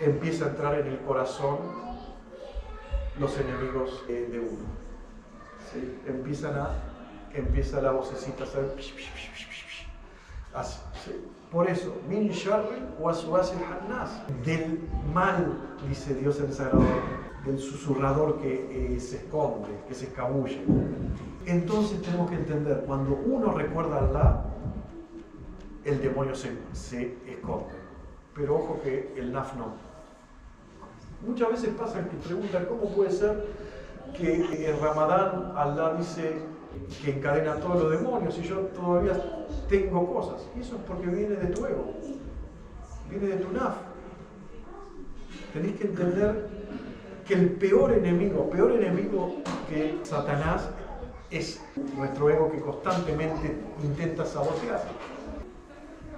empieza 0.00 0.46
a 0.46 0.48
entrar 0.48 0.78
en 0.80 0.86
el 0.86 0.98
corazón 1.00 1.58
los 3.18 3.38
enemigos 3.38 4.04
de 4.08 4.40
uno. 4.40 4.84
Empiezan 6.06 6.56
a, 6.56 6.70
empieza 7.32 7.80
la 7.80 7.92
vocecita 7.92 8.44
a 8.44 8.46
hacer 8.46 8.76
así 10.54 10.84
Por 11.50 11.68
eso, 11.68 11.96
min 12.08 12.28
sharri 12.28 12.82
waswasil 12.98 13.58
hannas, 13.58 14.10
del 14.44 14.80
mal, 15.12 15.58
dice 15.88 16.14
Dios 16.14 16.40
en 16.40 16.52
Sagrado, 16.52 16.84
del 17.44 17.58
susurrador 17.58 18.40
que 18.40 18.94
eh, 18.94 19.00
se 19.00 19.16
esconde, 19.16 19.68
que 19.86 19.94
se 19.94 20.06
escabulle. 20.06 20.60
Entonces 21.46 22.00
tenemos 22.02 22.30
que 22.30 22.36
entender, 22.36 22.84
cuando 22.86 23.14
uno 23.26 23.52
recuerda 23.52 23.96
a 23.96 24.08
Allah, 24.08 24.44
el 25.84 26.00
demonio 26.00 26.34
se, 26.34 26.52
se 26.72 27.18
esconde. 27.26 27.74
Pero 28.34 28.56
ojo 28.56 28.80
que 28.82 29.12
el 29.16 29.32
naf 29.32 29.54
no. 29.56 29.74
Muchas 31.26 31.50
veces 31.50 31.70
pasa 31.78 32.08
que 32.08 32.16
preguntan 32.16 32.66
cómo 32.66 32.90
puede 32.94 33.10
ser 33.10 33.46
que 34.16 34.68
en 34.68 34.80
Ramadán 34.80 35.52
Allah 35.54 35.94
dice 35.94 36.38
que 37.02 37.12
encadena 37.12 37.56
todos 37.56 37.82
los 37.84 37.90
demonios 37.92 38.38
y 38.38 38.42
yo 38.42 38.56
todavía 38.74 39.46
tengo 39.68 40.12
cosas. 40.12 40.46
Y 40.56 40.60
eso 40.60 40.76
es 40.76 40.82
porque 40.82 41.06
viene 41.06 41.36
de 41.36 41.46
tu 41.46 41.64
ego, 41.66 41.94
viene 43.10 43.26
de 43.26 43.36
tu 43.36 43.52
naf. 43.52 43.76
Tenéis 45.52 45.76
que 45.76 45.86
entender 45.86 46.48
que 47.26 47.34
el 47.34 47.50
peor 47.50 47.92
enemigo, 47.92 48.50
peor 48.50 48.72
enemigo 48.72 49.36
que 49.68 49.98
Satanás 50.02 50.68
es 51.30 51.60
nuestro 51.96 52.30
ego 52.30 52.50
que 52.50 52.60
constantemente 52.60 53.56
intenta 53.82 54.24
sabotear. 54.24 54.84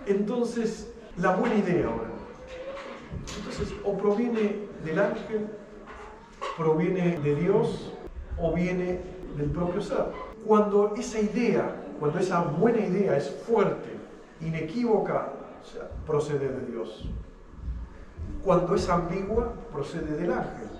Entonces, 0.06 0.92
la 1.16 1.36
buena 1.36 1.56
idea 1.56 1.86
ahora. 1.86 2.10
Entonces, 3.38 3.74
o 3.84 3.96
proviene 3.96 4.66
del 4.84 4.98
ángel, 4.98 5.48
proviene 6.56 7.18
de 7.20 7.34
Dios, 7.36 7.92
o 8.38 8.52
viene 8.52 9.00
del 9.36 9.50
propio 9.50 9.80
ser. 9.80 10.06
Cuando 10.44 10.94
esa 10.96 11.20
idea, 11.20 11.76
cuando 11.98 12.18
esa 12.18 12.40
buena 12.42 12.78
idea 12.78 13.16
es 13.16 13.30
fuerte, 13.46 13.88
inequívoca, 14.40 15.32
procede 16.06 16.48
de 16.48 16.66
Dios. 16.66 17.08
Cuando 18.44 18.74
es 18.74 18.88
ambigua, 18.88 19.54
procede 19.72 20.16
del 20.16 20.32
ángel. 20.32 20.75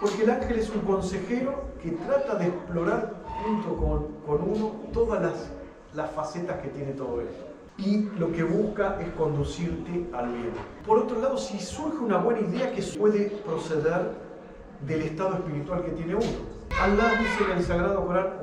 Porque 0.00 0.24
el 0.24 0.30
ángel 0.30 0.58
es 0.58 0.70
un 0.70 0.82
consejero 0.82 1.64
que 1.82 1.92
trata 1.92 2.34
de 2.36 2.48
explorar 2.48 3.14
junto 3.42 3.76
con, 3.76 4.50
uno 4.50 4.72
todas 4.92 5.22
las, 5.22 5.50
las 5.94 6.10
facetas 6.10 6.60
que 6.60 6.68
tiene 6.68 6.92
todo 6.92 7.20
esto 7.20 7.46
y 7.78 8.08
lo 8.18 8.32
que 8.32 8.42
busca 8.42 8.98
es 9.00 9.08
conducirte 9.10 10.08
al 10.14 10.32
bien. 10.32 10.52
Por 10.86 10.98
otro 10.98 11.20
lado, 11.20 11.36
si 11.36 11.58
surge 11.58 11.98
una 11.98 12.18
buena 12.18 12.40
idea 12.40 12.72
que 12.72 12.82
puede 12.98 13.28
proceder 13.44 14.12
del 14.86 15.02
estado 15.02 15.34
espiritual 15.34 15.84
que 15.84 15.90
tiene 15.90 16.14
uno. 16.14 16.56
Allah 16.80 17.10
dice 17.18 17.50
en 17.50 17.58
el 17.58 17.64
Sagrado 17.64 18.04
Corán, 18.04 18.34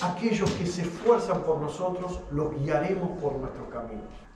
Aquellos 0.00 0.50
que 0.52 0.66
se 0.66 0.82
esfuerzan 0.82 1.42
por 1.42 1.58
nosotros, 1.60 2.20
los 2.30 2.54
guiaremos 2.60 3.18
por 3.20 3.34
nuestros 3.34 3.68
caminos. 3.68 4.27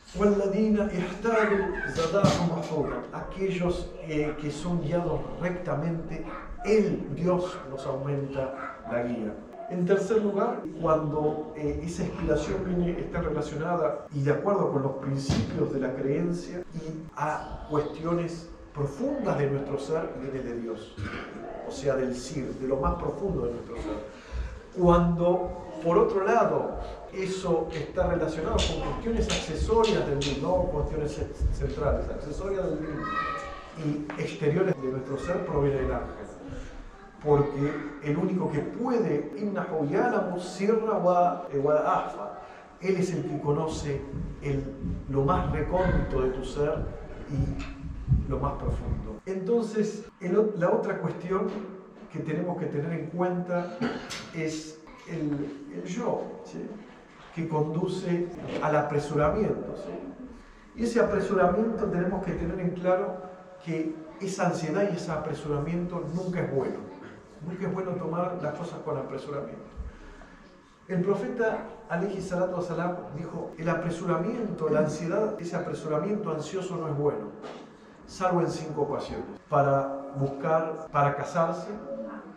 Aquellos 3.12 3.90
eh, 4.02 4.34
que 4.40 4.50
son 4.50 4.82
guiados 4.82 5.20
rectamente, 5.40 6.24
Él, 6.64 7.08
Dios, 7.16 7.56
nos 7.70 7.86
aumenta 7.86 8.76
la 8.90 9.02
guía. 9.04 9.34
En 9.70 9.86
tercer 9.86 10.22
lugar, 10.22 10.62
cuando 10.82 11.54
eh, 11.56 11.80
esa 11.82 12.02
inspiración 12.02 12.62
viene, 12.66 13.00
está 13.00 13.22
relacionada 13.22 14.06
y 14.12 14.22
de 14.22 14.32
acuerdo 14.32 14.70
con 14.70 14.82
los 14.82 14.92
principios 14.96 15.72
de 15.72 15.80
la 15.80 15.94
creencia 15.94 16.62
y 16.74 17.08
a 17.16 17.66
cuestiones 17.70 18.50
profundas 18.74 19.38
de 19.38 19.50
nuestro 19.50 19.78
ser, 19.78 20.10
viene 20.20 20.40
de 20.40 20.60
Dios, 20.60 20.94
o 21.66 21.70
sea, 21.70 21.96
del 21.96 22.14
SIR, 22.14 22.52
de 22.54 22.68
lo 22.68 22.76
más 22.76 22.96
profundo 22.96 23.46
de 23.46 23.52
nuestro 23.52 23.76
ser. 23.76 24.04
Cuando, 24.78 25.70
por 25.82 25.96
otro 25.96 26.24
lado, 26.24 26.78
eso 27.12 27.68
está 27.72 28.06
relacionado 28.06 28.56
con 28.56 28.90
cuestiones 28.92 29.26
accesorias 29.26 30.06
del 30.06 30.14
mundo, 30.16 30.48
no 30.48 30.70
cuestiones 30.70 31.20
centrales, 31.52 32.08
accesorias 32.08 32.64
del 32.64 32.80
mundo. 32.80 33.06
Y 33.78 34.20
exteriores 34.20 34.74
de 34.80 34.88
nuestro 34.88 35.18
ser, 35.18 35.44
proviene 35.46 35.82
del 35.82 35.92
ángel. 35.92 36.26
Porque 37.24 37.72
el 38.02 38.16
único 38.16 38.50
que 38.50 38.58
puede, 38.60 39.32
él 42.82 42.96
es 42.96 43.12
el 43.12 43.22
que 43.24 43.40
conoce 43.40 44.00
el, 44.42 44.64
lo 45.08 45.24
más 45.24 45.52
recóndito 45.52 46.22
de 46.22 46.30
tu 46.30 46.44
ser 46.44 46.84
y 47.30 48.28
lo 48.28 48.38
más 48.40 48.54
profundo. 48.54 49.20
Entonces, 49.24 50.04
la 50.58 50.70
otra 50.70 50.98
cuestión 50.98 51.46
que 52.12 52.18
tenemos 52.18 52.58
que 52.58 52.66
tener 52.66 52.92
en 52.92 53.06
cuenta 53.06 53.78
es 54.34 54.80
el, 55.08 55.84
yo, 55.86 56.22
que 57.34 57.48
conduce 57.48 58.28
al 58.62 58.76
apresuramiento. 58.76 59.74
Y 60.74 60.84
ese 60.84 61.00
apresuramiento 61.00 61.84
tenemos 61.86 62.24
que 62.24 62.32
tener 62.32 62.58
en 62.60 62.70
claro 62.70 63.16
que 63.64 63.94
esa 64.20 64.46
ansiedad 64.46 64.88
y 64.90 64.96
ese 64.96 65.10
apresuramiento 65.10 66.02
nunca 66.14 66.40
es 66.40 66.54
bueno. 66.54 66.78
Nunca 67.46 67.66
es 67.66 67.74
bueno 67.74 67.92
tomar 67.92 68.38
las 68.40 68.54
cosas 68.54 68.78
con 68.80 68.96
apresuramiento. 68.96 69.72
El 70.88 71.00
profeta 71.02 71.58
Ali 71.88 72.20
Salatu 72.20 72.60
Salam 72.62 72.96
dijo, 73.16 73.52
el 73.56 73.68
apresuramiento, 73.68 74.68
la 74.68 74.80
ansiedad, 74.80 75.40
ese 75.40 75.56
apresuramiento 75.56 76.30
ansioso 76.30 76.76
no 76.76 76.88
es 76.88 76.96
bueno, 76.96 77.30
salvo 78.06 78.40
en 78.40 78.50
cinco 78.50 78.82
ocasiones. 78.82 79.24
Para 79.48 80.10
buscar, 80.16 80.88
para 80.90 81.14
casarse, 81.14 81.68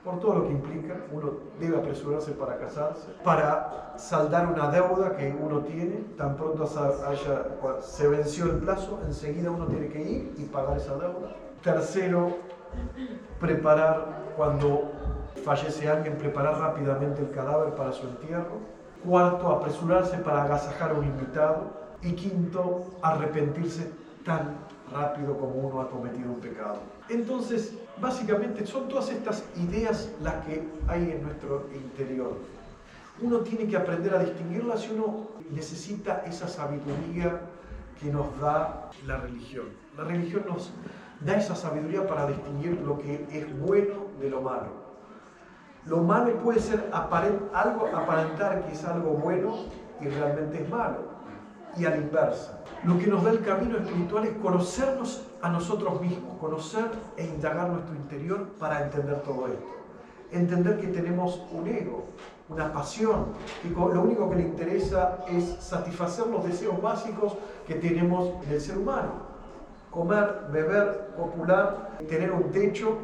por 0.05 0.19
todo 0.19 0.35
lo 0.35 0.43
que 0.47 0.51
implica, 0.51 0.95
uno 1.11 1.33
debe 1.59 1.77
apresurarse 1.77 2.31
para 2.33 2.59
casarse, 2.59 3.07
para 3.23 3.93
saldar 3.97 4.47
una 4.47 4.69
deuda 4.69 5.15
que 5.17 5.35
uno 5.41 5.61
tiene, 5.61 6.05
tan 6.15 6.37
pronto 6.37 6.63
haya, 6.63 7.81
se 7.81 8.07
venció 8.07 8.45
el 8.45 8.57
plazo, 8.57 8.99
enseguida 9.03 9.49
uno 9.49 9.65
tiene 9.65 9.87
que 9.87 10.01
ir 10.01 10.35
y 10.37 10.43
pagar 10.43 10.77
esa 10.77 10.93
deuda. 10.93 11.35
Tercero, 11.63 12.37
preparar 13.39 14.33
cuando 14.37 14.91
fallece 15.43 15.89
alguien, 15.89 16.17
preparar 16.17 16.59
rápidamente 16.59 17.23
el 17.23 17.31
cadáver 17.31 17.73
para 17.73 17.91
su 17.91 18.07
entierro. 18.07 18.75
Cuarto, 19.03 19.49
apresurarse 19.49 20.17
para 20.19 20.43
agasajar 20.43 20.91
a 20.91 20.93
un 20.93 21.05
invitado. 21.05 21.85
Y 22.01 22.13
quinto, 22.13 22.85
arrepentirse 23.01 23.91
tan 24.23 24.57
rápido 24.91 25.37
como 25.37 25.53
uno 25.53 25.81
ha 25.81 25.89
cometido 25.89 26.31
un 26.31 26.39
pecado. 26.39 26.79
Entonces, 27.09 27.73
básicamente 28.01 28.65
son 28.65 28.87
todas 28.87 29.09
estas 29.09 29.43
ideas 29.55 30.11
las 30.21 30.45
que 30.45 30.63
hay 30.87 31.11
en 31.11 31.23
nuestro 31.23 31.67
interior. 31.73 32.37
Uno 33.21 33.39
tiene 33.39 33.67
que 33.67 33.77
aprender 33.77 34.13
a 34.13 34.19
distinguirlas 34.19 34.85
y 34.87 34.93
uno 34.93 35.27
necesita 35.51 36.23
esa 36.25 36.47
sabiduría 36.47 37.41
que 37.99 38.11
nos 38.11 38.39
da 38.39 38.89
la 39.05 39.17
religión. 39.17 39.67
La 39.97 40.03
religión 40.03 40.43
nos 40.47 40.71
da 41.21 41.37
esa 41.37 41.55
sabiduría 41.55 42.05
para 42.05 42.27
distinguir 42.27 42.81
lo 42.81 42.97
que 42.99 43.25
es 43.31 43.59
bueno 43.59 44.07
de 44.19 44.29
lo 44.29 44.41
malo. 44.41 44.85
Lo 45.85 46.01
malo 46.01 46.35
puede 46.39 46.59
ser 46.59 46.89
algo 46.91 47.89
aparentar 47.95 48.65
que 48.65 48.73
es 48.73 48.83
algo 48.83 49.11
bueno 49.11 49.55
y 50.01 50.07
realmente 50.07 50.63
es 50.63 50.69
malo. 50.69 51.15
Y 51.77 51.85
a 51.85 51.91
la 51.91 51.97
inversa. 51.97 52.54
Lo 52.85 52.99
que 52.99 53.07
nos 53.07 53.23
da 53.23 53.31
el 53.31 53.41
camino 53.41 53.77
espiritual 53.77 54.25
es 54.25 54.37
conocernos 54.37 55.25
a 55.41 55.49
nosotros 55.49 55.99
mismos, 56.01 56.37
conocer 56.39 56.85
e 57.17 57.25
indagar 57.25 57.69
nuestro 57.69 57.95
interior 57.95 58.47
para 58.59 58.83
entender 58.83 59.21
todo 59.21 59.47
esto. 59.47 59.65
Entender 60.31 60.79
que 60.79 60.87
tenemos 60.87 61.41
un 61.51 61.67
ego, 61.67 62.05
una 62.47 62.71
pasión, 62.71 63.27
que 63.61 63.69
lo 63.69 64.01
único 64.01 64.29
que 64.29 64.35
le 64.35 64.43
interesa 64.43 65.19
es 65.27 65.57
satisfacer 65.59 66.27
los 66.27 66.45
deseos 66.45 66.79
básicos 66.81 67.33
que 67.67 67.75
tenemos 67.75 68.33
en 68.45 68.53
el 68.53 68.61
ser 68.61 68.77
humano 68.77 69.35
comer, 69.95 70.47
beber, 70.51 71.13
copular, 71.15 71.97
tener 72.09 72.29
un 72.29 72.51
techo 72.51 72.97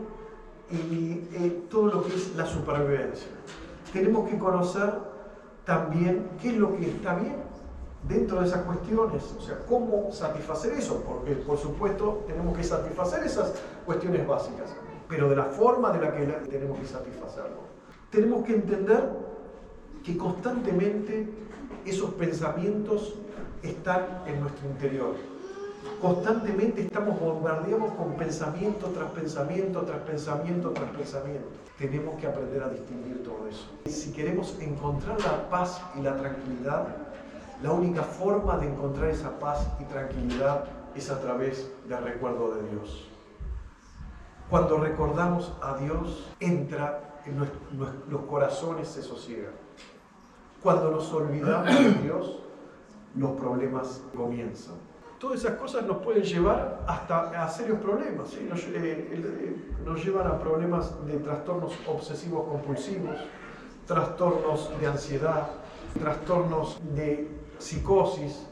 y 0.69 1.23
eh, 1.31 1.63
todo 1.69 1.87
lo 1.87 2.03
que 2.03 2.13
es 2.13 2.35
la 2.35 2.45
supervivencia. 2.45 3.29
Tenemos 3.93 4.29
que 4.29 4.37
conocer 4.37 4.93
también 5.63 6.27
qué 6.41 6.49
es 6.49 6.57
lo 6.57 6.75
que 6.75 6.89
está 6.89 7.15
bien 7.15 7.50
dentro 8.07 8.41
de 8.41 8.47
esas 8.47 8.63
cuestiones, 8.63 9.23
o 9.37 9.41
sea, 9.41 9.59
cómo 9.67 10.11
satisfacer 10.11 10.73
eso, 10.73 11.01
porque 11.01 11.33
por 11.33 11.57
supuesto 11.57 12.23
tenemos 12.27 12.57
que 12.57 12.63
satisfacer 12.63 13.23
esas 13.23 13.53
cuestiones 13.85 14.27
básicas, 14.27 14.69
pero 15.07 15.29
de 15.29 15.35
la 15.35 15.45
forma 15.45 15.91
de 15.91 16.01
la 16.01 16.13
que 16.13 16.25
tenemos 16.49 16.79
que 16.79 16.85
satisfacerlo. 16.85 17.71
Tenemos 18.09 18.43
que 18.45 18.55
entender 18.55 19.09
que 20.03 20.17
constantemente 20.17 21.29
esos 21.85 22.11
pensamientos 22.15 23.15
están 23.63 24.23
en 24.25 24.41
nuestro 24.41 24.67
interior 24.67 25.15
Constantemente 26.01 26.81
estamos 26.81 27.19
bombardeados 27.19 27.91
con 27.93 28.13
pensamiento 28.13 28.87
tras 28.87 29.11
pensamiento, 29.11 29.81
tras 29.81 29.99
pensamiento, 29.99 30.71
tras 30.71 30.89
pensamiento. 30.91 31.47
Tenemos 31.77 32.19
que 32.19 32.27
aprender 32.27 32.63
a 32.63 32.69
distinguir 32.69 33.23
todo 33.23 33.47
eso. 33.47 33.67
Si 33.85 34.11
queremos 34.11 34.57
encontrar 34.59 35.19
la 35.21 35.49
paz 35.49 35.81
y 35.97 36.01
la 36.01 36.15
tranquilidad, 36.15 36.87
la 37.61 37.71
única 37.71 38.01
forma 38.01 38.57
de 38.57 38.67
encontrar 38.67 39.09
esa 39.09 39.37
paz 39.39 39.67
y 39.79 39.85
tranquilidad 39.85 40.65
es 40.95 41.09
a 41.09 41.19
través 41.21 41.71
del 41.87 42.03
recuerdo 42.03 42.55
de 42.55 42.69
Dios. 42.69 43.07
Cuando 44.49 44.77
recordamos 44.77 45.53
a 45.61 45.77
Dios, 45.77 46.29
entra 46.39 47.19
en 47.25 47.39
los 48.09 48.21
corazones 48.23 48.87
se 48.87 49.03
sosiegan. 49.03 49.53
Cuando 50.61 50.91
nos 50.91 51.11
olvidamos 51.13 51.75
de 51.75 51.91
Dios, 52.03 52.39
los 53.15 53.31
problemas 53.31 54.03
comienzan. 54.15 54.75
Todas 55.19 55.39
esas 55.39 55.57
cosas 55.57 55.85
nos 55.85 55.97
pueden 55.97 56.23
llevar 56.23 56.83
hasta 56.87 57.43
a 57.43 57.47
serios 57.47 57.79
problemas. 57.79 58.35
Nos, 58.49 58.63
eh, 58.63 58.69
eh, 58.75 59.73
nos 59.85 60.03
llevan 60.03 60.27
a 60.27 60.39
problemas 60.39 61.05
de 61.05 61.17
trastornos 61.17 61.73
obsesivos 61.87 62.47
compulsivos, 62.47 63.17
trastornos 63.85 64.71
de 64.79 64.87
ansiedad, 64.87 65.47
trastornos 65.99 66.79
de 66.95 67.40
psicosis, 67.61 68.47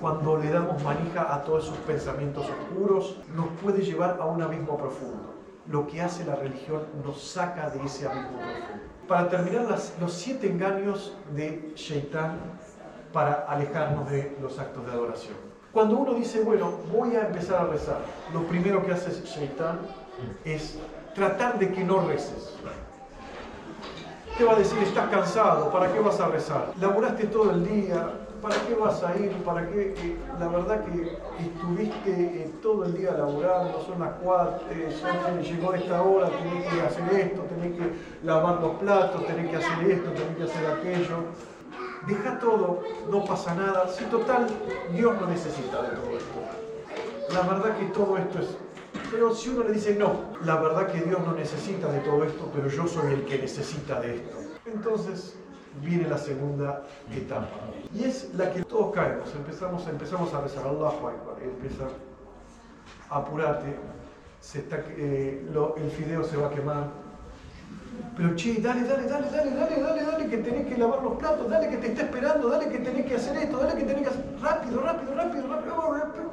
cuando 0.00 0.36
le 0.36 0.50
damos 0.50 0.82
manija 0.82 1.34
a 1.34 1.42
todos 1.42 1.64
esos 1.64 1.76
pensamientos 1.78 2.46
oscuros, 2.48 3.16
nos 3.34 3.48
puede 3.60 3.82
llevar 3.82 4.18
a 4.20 4.26
un 4.26 4.40
abismo 4.40 4.78
profundo. 4.78 5.34
Lo 5.66 5.86
que 5.86 6.00
hace 6.00 6.24
la 6.24 6.36
religión 6.36 6.82
nos 7.04 7.20
saca 7.20 7.70
de 7.70 7.84
ese 7.84 8.06
abismo 8.06 8.38
profundo. 8.38 8.84
Para 9.08 9.28
terminar, 9.28 9.66
los 10.00 10.12
siete 10.12 10.46
engaños 10.48 11.16
de 11.34 11.72
Shaitán 11.74 12.38
para 13.12 13.46
alejarnos 13.48 14.08
de 14.10 14.36
los 14.40 14.58
actos 14.58 14.86
de 14.86 14.92
adoración. 14.92 15.34
Cuando 15.72 15.98
uno 15.98 16.14
dice, 16.14 16.40
bueno, 16.42 16.70
voy 16.92 17.16
a 17.16 17.26
empezar 17.26 17.62
a 17.62 17.66
rezar, 17.66 17.98
lo 18.32 18.46
primero 18.46 18.84
que 18.84 18.92
hace 18.92 19.10
Shaitán 19.24 19.80
es 20.44 20.78
tratar 21.14 21.58
de 21.58 21.72
que 21.72 21.82
no 21.82 22.00
reces. 22.06 22.54
¿Qué 24.38 24.44
va 24.44 24.52
a 24.52 24.56
decir? 24.56 24.78
Estás 24.78 25.08
cansado, 25.10 25.70
¿para 25.70 25.92
qué 25.92 26.00
vas 26.00 26.18
a 26.20 26.28
rezar? 26.28 26.72
Laburaste 26.80 27.26
todo 27.26 27.50
el 27.52 27.64
día, 27.66 28.23
¿para 28.44 28.56
qué 28.66 28.74
vas 28.74 29.02
a 29.02 29.16
ir? 29.16 29.32
¿Para 29.42 29.66
qué? 29.70 29.94
Eh, 29.96 30.16
la 30.38 30.48
verdad 30.48 30.84
que 30.84 31.16
estuviste 31.42 32.10
eh, 32.10 32.52
todo 32.60 32.84
el 32.84 32.94
día 32.94 33.12
laburando, 33.12 33.80
son 33.80 34.00
las 34.00 34.12
cuatro, 34.22 34.66
eh, 34.70 34.94
llegó 35.42 35.72
esta 35.72 36.02
hora, 36.02 36.28
tenés 36.28 36.66
que 36.66 36.80
hacer 36.82 37.20
esto, 37.20 37.40
tenés 37.44 37.72
que 37.78 37.90
lavar 38.22 38.60
los 38.60 38.72
platos, 38.72 39.26
tenés 39.26 39.50
que 39.50 39.56
hacer 39.56 39.90
esto, 39.90 40.10
tenés 40.10 40.36
que 40.36 40.42
hacer 40.42 40.66
aquello. 40.66 41.16
Deja 42.06 42.38
todo, 42.38 42.82
no 43.10 43.24
pasa 43.24 43.54
nada. 43.54 43.88
Si 43.88 44.04
total, 44.04 44.46
Dios 44.92 45.18
no 45.18 45.26
necesita 45.26 45.80
de 45.80 45.96
todo 45.96 46.18
esto. 46.18 47.32
La 47.32 47.48
verdad 47.48 47.78
que 47.78 47.86
todo 47.86 48.18
esto 48.18 48.40
es 48.40 48.58
pero 49.10 49.32
si 49.32 49.50
uno 49.50 49.64
le 49.64 49.72
dice, 49.72 49.94
no, 49.94 50.32
la 50.44 50.56
verdad 50.56 50.88
que 50.90 51.00
Dios 51.00 51.20
no 51.24 51.34
necesita 51.34 51.88
de 51.88 52.00
todo 52.00 52.24
esto, 52.24 52.50
pero 52.52 52.68
yo 52.68 52.86
soy 52.88 53.12
el 53.12 53.24
que 53.24 53.38
necesita 53.38 54.00
de 54.00 54.16
esto. 54.16 54.36
Entonces 54.66 55.36
viene 55.82 56.08
la 56.08 56.18
segunda 56.18 56.82
etapa. 57.10 57.48
Y 57.94 58.04
es 58.04 58.34
la 58.34 58.50
que 58.52 58.62
todos 58.64 58.94
caemos. 58.94 59.34
Empezamos, 59.34 59.86
empezamos 59.86 60.32
a 60.34 60.40
rezar, 60.40 60.66
Allahu 60.66 61.06
Akbar. 61.06 61.36
Empieza, 61.42 61.84
apurate, 63.10 63.76
se 64.40 64.64
eh, 64.98 65.46
el 65.76 65.90
fideo 65.90 66.24
se 66.24 66.36
va 66.36 66.48
a 66.48 66.50
quemar. 66.50 67.04
Pero 68.16 68.34
che, 68.34 68.60
dale, 68.60 68.82
dale, 68.82 69.06
dale, 69.06 69.30
dale, 69.30 69.50
dale, 69.50 69.80
dale, 69.80 70.04
dale, 70.04 70.26
que 70.28 70.38
tenés 70.38 70.66
que 70.66 70.76
lavar 70.76 71.02
los 71.02 71.16
platos, 71.16 71.48
dale 71.48 71.68
que 71.68 71.76
te 71.76 71.88
está 71.88 72.02
esperando, 72.02 72.48
dale 72.48 72.68
que 72.68 72.78
tenés 72.78 73.06
que 73.06 73.14
hacer 73.14 73.36
esto, 73.36 73.56
dale 73.58 73.76
que 73.76 73.84
tenés 73.84 74.02
que 74.02 74.08
hacer. 74.08 74.24
Rápido, 74.40 74.80
rápido, 74.80 75.14
rápido, 75.14 75.46
rápido, 75.46 75.92
rápido. 75.92 76.30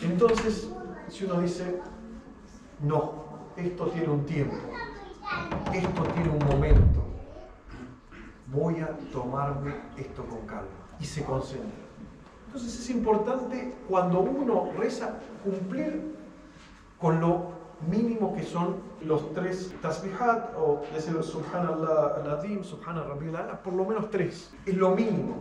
Entonces 0.00 0.68
si 1.12 1.24
uno 1.24 1.40
dice, 1.40 1.78
no, 2.80 3.24
esto 3.56 3.86
tiene 3.88 4.08
un 4.08 4.24
tiempo, 4.24 4.56
esto 5.74 6.02
tiene 6.14 6.30
un 6.30 6.46
momento, 6.46 7.01
voy 8.52 8.80
a 8.80 8.96
tomarme 9.10 9.74
esto 9.96 10.24
con 10.24 10.46
calma 10.46 10.68
y 11.00 11.04
se 11.04 11.24
concentra. 11.24 11.70
Entonces 12.46 12.80
es 12.80 12.90
importante 12.90 13.74
cuando 13.88 14.20
uno 14.20 14.70
reza 14.76 15.14
cumplir 15.42 16.14
con 17.00 17.20
lo 17.20 17.52
mínimo 17.90 18.34
que 18.34 18.42
son 18.42 18.76
los 19.04 19.32
tres 19.32 19.72
tasbihat 19.80 20.54
o 20.56 20.82
decir 20.94 21.20
subhanallah 21.22 22.22
al-azim, 22.22 22.62
subhanallah 22.62 23.62
por 23.62 23.72
lo 23.72 23.84
menos 23.84 24.10
tres, 24.10 24.52
es 24.66 24.76
lo 24.76 24.94
mínimo, 24.94 25.36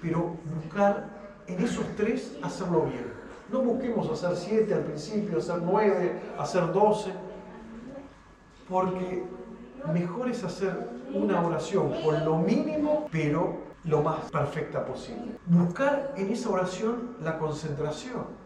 pero 0.00 0.36
buscar 0.56 1.08
en 1.46 1.62
esos 1.62 1.84
tres 1.96 2.36
hacerlo 2.42 2.82
bien. 2.82 3.12
No 3.50 3.60
busquemos 3.60 4.10
hacer 4.10 4.36
siete 4.36 4.74
al 4.74 4.84
principio, 4.84 5.38
hacer 5.38 5.60
nueve, 5.62 6.18
hacer 6.38 6.72
doce, 6.72 7.12
porque 8.68 9.24
mejor 9.92 10.28
es 10.28 10.44
hacer 10.44 10.90
una 11.12 11.44
oración 11.44 11.92
con 12.02 12.24
lo 12.24 12.38
mínimo, 12.38 13.08
pero 13.10 13.56
lo 13.84 14.02
más 14.02 14.30
perfecta 14.30 14.84
posible. 14.84 15.38
Buscar 15.46 16.14
en 16.16 16.30
esa 16.30 16.50
oración 16.50 17.16
la 17.22 17.38
concentración. 17.38 18.42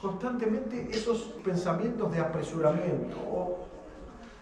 Constantemente 0.00 0.88
esos 0.90 1.34
pensamientos 1.44 2.10
de 2.12 2.20
apresuramiento 2.20 3.16
o 3.30 3.68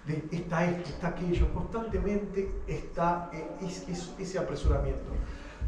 de 0.07 0.25
está 0.31 0.65
esto, 0.65 0.89
está 0.89 1.09
aquello, 1.09 1.53
constantemente 1.53 2.63
está 2.67 3.31
eh, 3.33 3.47
ese 4.19 4.39
apresuramiento. 4.39 5.11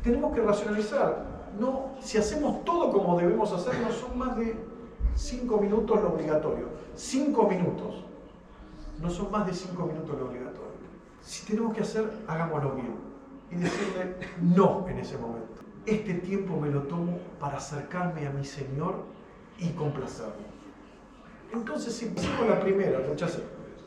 Tenemos 0.02 0.35
que 0.35 0.40
racionalizar 0.40 1.42
no, 1.59 1.90
si 2.00 2.18
hacemos 2.18 2.64
todo 2.64 2.90
como 2.90 3.18
debemos 3.18 3.52
hacerlo, 3.52 3.92
son 3.92 4.18
más 4.18 4.37
de 4.37 4.57
cinco 5.14 5.59
minutos 5.59 6.00
lo 6.00 6.14
obligatorio. 6.14 6.66
Cinco 6.94 7.46
minutos. 7.48 8.05
No 9.03 9.11
son 9.11 9.33
más 9.33 9.47
de 9.47 9.53
cinco 9.53 9.85
minutos 9.85 10.17
lo 10.17 10.29
obligatorio. 10.29 10.71
Si 11.21 11.45
tenemos 11.45 11.75
que 11.75 11.83
hacer, 11.83 12.09
hagámoslo 12.29 12.71
bien. 12.75 12.95
Y 13.51 13.57
decirle 13.57 14.15
no 14.41 14.87
en 14.88 14.99
ese 15.01 15.19
momento. 15.19 15.61
Este 15.85 16.15
tiempo 16.15 16.59
me 16.59 16.71
lo 16.71 16.83
tomo 16.85 17.19
para 17.41 17.59
acercarme 17.59 18.27
a 18.27 18.31
mi 18.31 18.45
Señor 18.45 19.03
y 19.59 19.71
complacerlo. 19.71 20.53
Entonces, 21.53 21.93
si 21.95 22.07
hicimos 22.07 22.49
la 22.49 22.61
primera, 22.61 23.01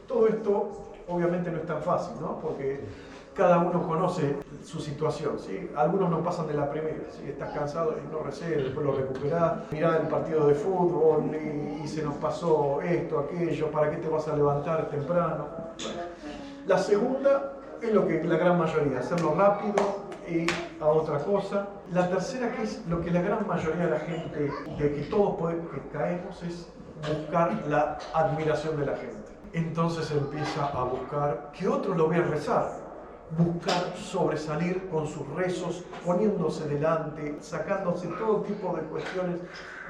todo 0.06 0.28
esto 0.28 0.94
obviamente 1.08 1.50
no 1.50 1.58
es 1.58 1.66
tan 1.66 1.82
fácil, 1.82 2.16
¿no? 2.20 2.40
Porque 2.40 2.82
cada 3.36 3.60
uno 3.60 3.86
conoce 3.86 4.38
su 4.64 4.80
situación. 4.80 5.38
Algunos 5.76 6.10
no 6.10 6.24
pasan 6.24 6.48
de 6.48 6.54
la 6.54 6.70
primera. 6.70 7.04
¿sí? 7.12 7.30
Estás 7.30 7.54
cansado 7.54 7.96
y 7.98 8.12
no 8.12 8.24
recibes, 8.24 8.64
después 8.64 8.86
lo 8.86 8.94
recuperás. 8.94 9.72
Mirá 9.72 9.98
el 9.98 10.08
partido 10.08 10.48
de 10.48 10.56
fútbol 10.56 11.32
y, 11.36 11.88
se 11.88 12.02
nos 12.02 12.16
pasó 12.16 12.82
esto, 12.82 13.20
aquello, 13.20 13.70
¿para 13.70 13.92
qué 13.92 13.98
te 13.98 14.10
vas 14.10 14.28
a 14.28 14.36
levantar 14.36 14.90
temprano? 14.90 15.48
La 16.66 16.80
segunda 16.80 17.54
es 17.80 17.94
lo 17.94 18.08
que 18.08 18.24
la 18.24 18.38
gran 18.38 18.58
mayoría, 18.58 19.00
hacerlo 19.00 19.36
rápido 19.38 19.76
y 20.28 20.48
a 20.82 20.88
otra 20.88 21.20
cosa. 21.20 21.68
La 21.94 22.10
tercera, 22.10 22.52
que 22.54 22.64
es 22.64 22.84
lo 22.88 23.02
que 23.02 23.12
la 23.12 23.22
gran 23.22 23.48
mayoría 23.48 23.86
de 23.86 23.92
la 23.92 24.00
gente, 24.00 24.52
de 24.80 24.96
que 24.96 25.02
todos 25.04 25.36
podemos, 25.36 25.72
que 25.72 25.82
caemos, 25.90 26.42
es 26.42 26.68
buscar 27.08 27.54
la 27.68 28.00
admiración 28.14 28.80
de 28.80 28.86
la 28.88 28.98
gente. 28.98 29.16
Entonces 29.54 30.10
empieza 30.12 30.66
a 30.66 30.84
buscar 30.86 31.52
que 31.54 31.68
otros 31.68 31.96
lo 31.96 32.10
vean 32.10 32.30
rezar 32.32 32.85
buscar 33.32 33.96
sobresalir 33.98 34.88
con 34.90 35.08
sus 35.08 35.28
rezos, 35.30 35.84
poniéndose 36.06 36.68
delante, 36.68 37.38
sacándose 37.42 38.08
todo 38.08 38.42
tipo 38.42 38.76
de 38.76 38.84
cuestiones, 38.84 39.40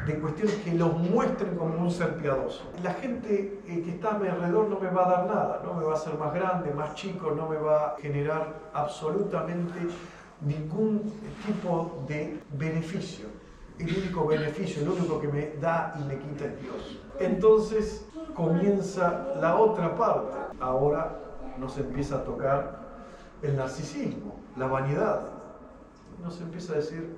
de 0.07 0.19
cuestiones 0.19 0.55
que 0.55 0.73
los 0.73 0.97
muestren 0.97 1.55
como 1.55 1.77
un 1.79 1.91
ser 1.91 2.15
piadoso. 2.15 2.63
La 2.81 2.93
gente 2.93 3.59
eh, 3.67 3.81
que 3.83 3.91
está 3.91 4.15
a 4.15 4.19
mi 4.19 4.27
alrededor 4.27 4.69
no 4.69 4.79
me 4.79 4.89
va 4.89 5.05
a 5.05 5.09
dar 5.09 5.27
nada, 5.27 5.61
no 5.65 5.73
me 5.73 5.83
va 5.83 5.93
a 5.93 5.95
hacer 5.95 6.17
más 6.17 6.33
grande, 6.33 6.73
más 6.73 6.95
chico, 6.95 7.31
no 7.31 7.47
me 7.49 7.57
va 7.57 7.87
a 7.87 7.95
generar 7.99 8.53
absolutamente 8.73 9.79
ningún 10.41 11.01
tipo 11.45 12.03
de 12.07 12.39
beneficio. 12.53 13.27
El 13.77 13.89
único 13.97 14.25
beneficio, 14.25 14.81
el 14.81 14.89
único 14.89 15.19
que 15.19 15.27
me 15.27 15.51
da 15.59 15.93
y 15.99 16.03
me 16.05 16.17
quita 16.17 16.45
es 16.45 16.61
Dios. 16.61 16.99
Entonces 17.19 18.07
comienza 18.33 19.25
la 19.41 19.57
otra 19.57 19.95
parte. 19.95 20.37
Ahora 20.61 21.19
nos 21.57 21.77
empieza 21.77 22.17
a 22.17 22.23
tocar 22.23 22.84
el 23.41 23.55
narcisismo, 23.55 24.35
la 24.57 24.67
vanidad. 24.67 25.21
Nos 26.23 26.39
empieza 26.41 26.73
a 26.73 26.75
decir, 26.77 27.15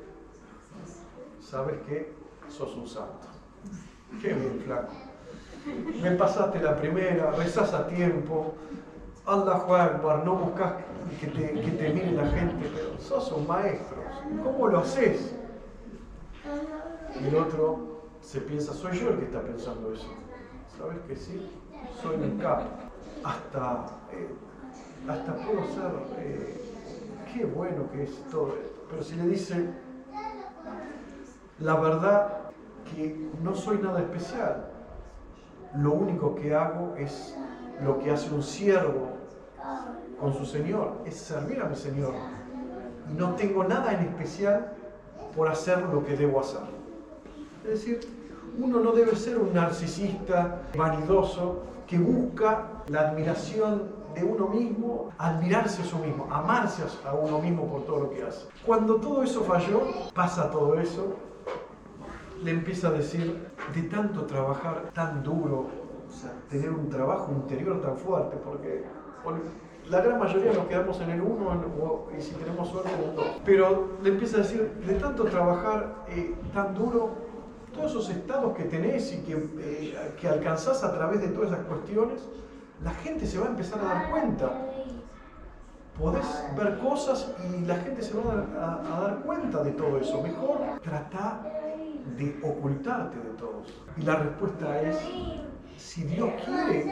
¿sabes 1.42 1.76
qué? 1.88 2.14
Sos 2.50 2.76
un 2.76 2.88
santo. 2.88 3.28
Qué 4.22 4.34
bien, 4.34 4.62
flaco. 4.66 4.94
Me 6.02 6.12
pasaste 6.12 6.62
la 6.62 6.78
primera, 6.78 7.32
rezás 7.32 7.74
a 7.74 7.88
tiempo, 7.88 8.54
Allah 9.26 9.56
Akbar, 9.56 10.24
no 10.24 10.36
buscas 10.36 10.74
que 11.20 11.28
te, 11.28 11.54
que 11.62 11.72
te 11.72 11.90
mire 11.90 12.12
la 12.12 12.28
gente, 12.28 12.70
pero 12.74 13.00
sos 13.00 13.32
un 13.34 13.46
maestro. 13.46 13.98
¿Cómo 14.44 14.68
lo 14.70 14.80
haces? 14.80 15.36
Y 17.22 17.28
el 17.28 17.36
otro 17.36 17.98
se 18.22 18.40
piensa, 18.42 18.74
soy 18.74 18.98
yo 18.98 19.10
el 19.10 19.20
que 19.20 19.26
está 19.26 19.42
pensando 19.42 19.94
eso. 19.94 20.08
¿Sabes 20.78 20.98
que 21.08 21.16
sí? 21.16 21.50
Soy 22.02 22.16
un 22.16 22.38
capo. 22.38 22.66
Hasta 23.24 23.86
eh, 24.14 24.30
hasta 25.08 25.36
puedo 25.36 25.66
ser, 25.68 25.92
eh, 26.20 26.62
qué 27.34 27.46
bueno 27.46 27.90
que 27.92 28.04
es 28.04 28.24
todo 28.30 28.50
esto. 28.50 28.86
Pero 28.90 29.04
si 29.04 29.16
le 29.16 29.28
dice, 29.28 29.70
la 31.60 31.76
verdad 31.76 32.34
que 32.94 33.30
no 33.42 33.56
soy 33.56 33.78
nada 33.78 34.00
especial, 34.00 34.68
lo 35.76 35.94
único 35.94 36.36
que 36.36 36.56
hago 36.56 36.96
es 36.98 37.36
lo 37.84 38.00
que 38.00 38.12
hace 38.12 38.34
un 38.34 38.44
siervo 38.44 39.18
con 40.20 40.34
su 40.34 40.46
Señor, 40.46 41.02
es 41.06 41.16
servir 41.16 41.62
a 41.62 41.66
mi 41.66 41.76
Señor. 41.76 42.14
No 43.18 43.36
tengo 43.36 43.64
nada 43.64 43.94
en 43.94 44.08
especial 44.08 44.74
por 45.36 45.48
hacer 45.50 45.82
lo 45.84 46.04
que 46.04 46.18
debo 46.18 46.40
hacer. 46.40 46.62
Es 47.64 47.70
decir, 47.70 48.00
uno 48.58 48.80
no 48.80 48.92
debe 48.92 49.16
ser 49.16 49.38
un 49.38 49.54
narcisista 49.54 50.62
vanidoso 50.76 51.64
que 51.86 51.98
busca 51.98 52.84
la 52.88 53.10
admiración 53.10 53.84
de 54.18 54.26
uno 54.26 54.48
mismo, 54.48 55.12
admirarse 55.18 55.82
a 55.82 55.86
sí 55.86 55.96
mismo, 55.96 56.28
amarse 56.32 56.84
a 57.06 57.14
uno 57.14 57.40
mismo 57.40 57.68
por 57.68 57.86
todo 57.86 58.00
lo 58.02 58.10
que 58.10 58.24
hace. 58.24 58.48
Cuando 58.66 58.96
todo 58.96 59.24
eso 59.24 59.44
falló, 59.44 59.82
pasa 60.14 60.50
todo 60.50 60.80
eso, 60.80 61.16
le 62.44 62.52
empieza 62.52 62.88
a 62.88 62.92
decir, 62.92 63.48
de 63.74 63.82
tanto 63.84 64.26
trabajar 64.26 64.92
tan 64.94 65.24
duro, 65.24 65.68
o 66.08 66.12
sea, 66.12 66.32
tener 66.50 66.72
un 66.72 66.90
trabajo 66.90 67.32
interior 67.32 67.82
tan 67.82 67.98
fuerte, 67.98 68.38
porque 68.38 68.84
la 69.90 70.02
gran 70.02 70.20
mayoría 70.20 70.54
nos 70.54 70.68
quedamos 70.68 71.00
en 71.02 71.12
el 71.12 71.22
uno 71.22 72.08
y 72.18 72.22
si 72.22 72.34
tenemos 72.36 72.70
suerte 72.70 72.90
en 72.94 73.10
el 73.10 73.16
dos. 73.16 73.28
Pero 73.46 73.98
le 74.02 74.10
empieza 74.10 74.38
a 74.38 74.40
decir, 74.40 74.72
de 74.86 74.94
tanto 74.96 75.26
trabajar 75.26 76.06
eh, 76.10 76.36
tan 76.54 76.74
duro, 76.74 77.12
todos 77.74 77.92
esos 77.92 78.10
estados 78.10 78.56
que 78.56 78.64
tenés 78.64 79.14
y 79.14 79.18
que, 79.20 79.34
eh, 79.34 80.16
que 80.20 80.28
alcanzás 80.28 80.84
a 80.84 80.94
través 80.94 81.22
de 81.22 81.28
todas 81.28 81.52
esas 81.52 81.66
cuestiones, 81.66 82.28
la 82.84 82.92
gente 82.92 83.26
se 83.26 83.40
va 83.40 83.46
a 83.46 83.50
empezar 83.50 83.80
a 83.80 83.84
dar 83.84 84.12
cuenta. 84.12 84.52
Podés 85.98 86.26
ver 86.56 86.78
cosas 86.78 87.34
y 87.50 87.66
la 87.66 87.76
gente 87.78 88.04
se 88.04 88.14
va 88.16 88.34
a, 88.34 89.02
dar 89.02 89.20
cuenta 89.24 89.64
de 89.64 89.72
todo 89.72 89.98
eso. 89.98 90.22
Mejor 90.22 90.80
trata 90.84 91.42
de 92.16 92.40
ocultarte 92.44 93.18
de 93.18 93.30
todos. 93.32 93.74
Y 93.98 94.04
la 94.04 94.16
respuesta 94.16 94.80
es, 94.82 94.98
si 95.78 96.04
Dios 96.04 96.30
quiere 96.46 96.92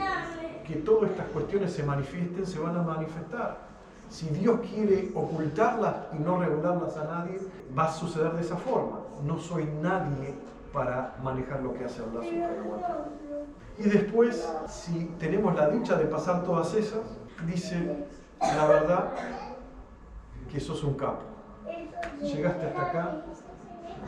que 0.65 0.77
todas 0.77 1.11
estas 1.11 1.27
cuestiones 1.27 1.71
se 1.71 1.83
manifiesten, 1.83 2.47
se 2.47 2.59
van 2.59 2.75
a 2.77 2.81
manifestar. 2.81 3.65
Si 4.09 4.27
Dios 4.29 4.59
quiere 4.61 5.11
ocultarlas 5.13 5.95
y 6.13 6.19
no 6.19 6.39
regularlas 6.39 6.97
a 6.97 7.03
nadie, 7.03 7.39
va 7.77 7.85
a 7.85 7.91
suceder 7.91 8.33
de 8.33 8.41
esa 8.41 8.57
forma. 8.57 9.01
No 9.23 9.37
soy 9.37 9.65
nadie 9.81 10.33
para 10.73 11.15
manejar 11.23 11.61
lo 11.61 11.73
que 11.73 11.85
hace 11.85 12.01
Allah 12.01 12.21
subhanahu 12.21 13.24
Y 13.77 13.83
después, 13.83 14.47
si 14.67 15.05
tenemos 15.19 15.55
la 15.55 15.69
dicha 15.69 15.95
de 15.95 16.05
pasar 16.05 16.43
todas 16.43 16.73
esas, 16.75 17.01
dice, 17.45 18.05
la 18.39 18.65
verdad, 18.67 19.11
que 20.51 20.59
sos 20.59 20.83
un 20.83 20.93
capo. 20.93 21.23
Llegaste 22.21 22.67
hasta 22.67 22.81
acá, 22.81 23.21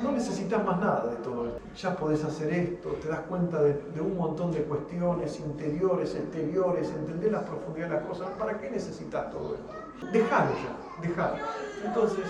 no 0.01 0.11
necesitas 0.11 0.63
más 0.63 0.79
nada 0.79 1.07
de 1.07 1.15
todo 1.17 1.47
esto. 1.47 1.59
Ya 1.75 1.95
podés 1.95 2.23
hacer 2.23 2.53
esto, 2.53 2.89
te 3.01 3.09
das 3.09 3.21
cuenta 3.21 3.61
de, 3.61 4.01
un 4.01 4.15
montón 4.15 4.51
de 4.51 4.63
cuestiones 4.63 5.39
interiores, 5.39 6.15
exteriores, 6.15 6.89
entender 6.89 7.31
la 7.31 7.41
profundidad 7.41 7.89
de 7.89 7.93
las 7.95 8.05
cosas. 8.05 8.29
¿Para 8.37 8.59
qué 8.59 8.69
necesitas 8.69 9.31
todo 9.31 9.55
esto? 9.55 10.07
Dejalo 10.11 10.51
ya, 10.51 11.07
dejalo. 11.07 11.37
Entonces, 11.83 12.25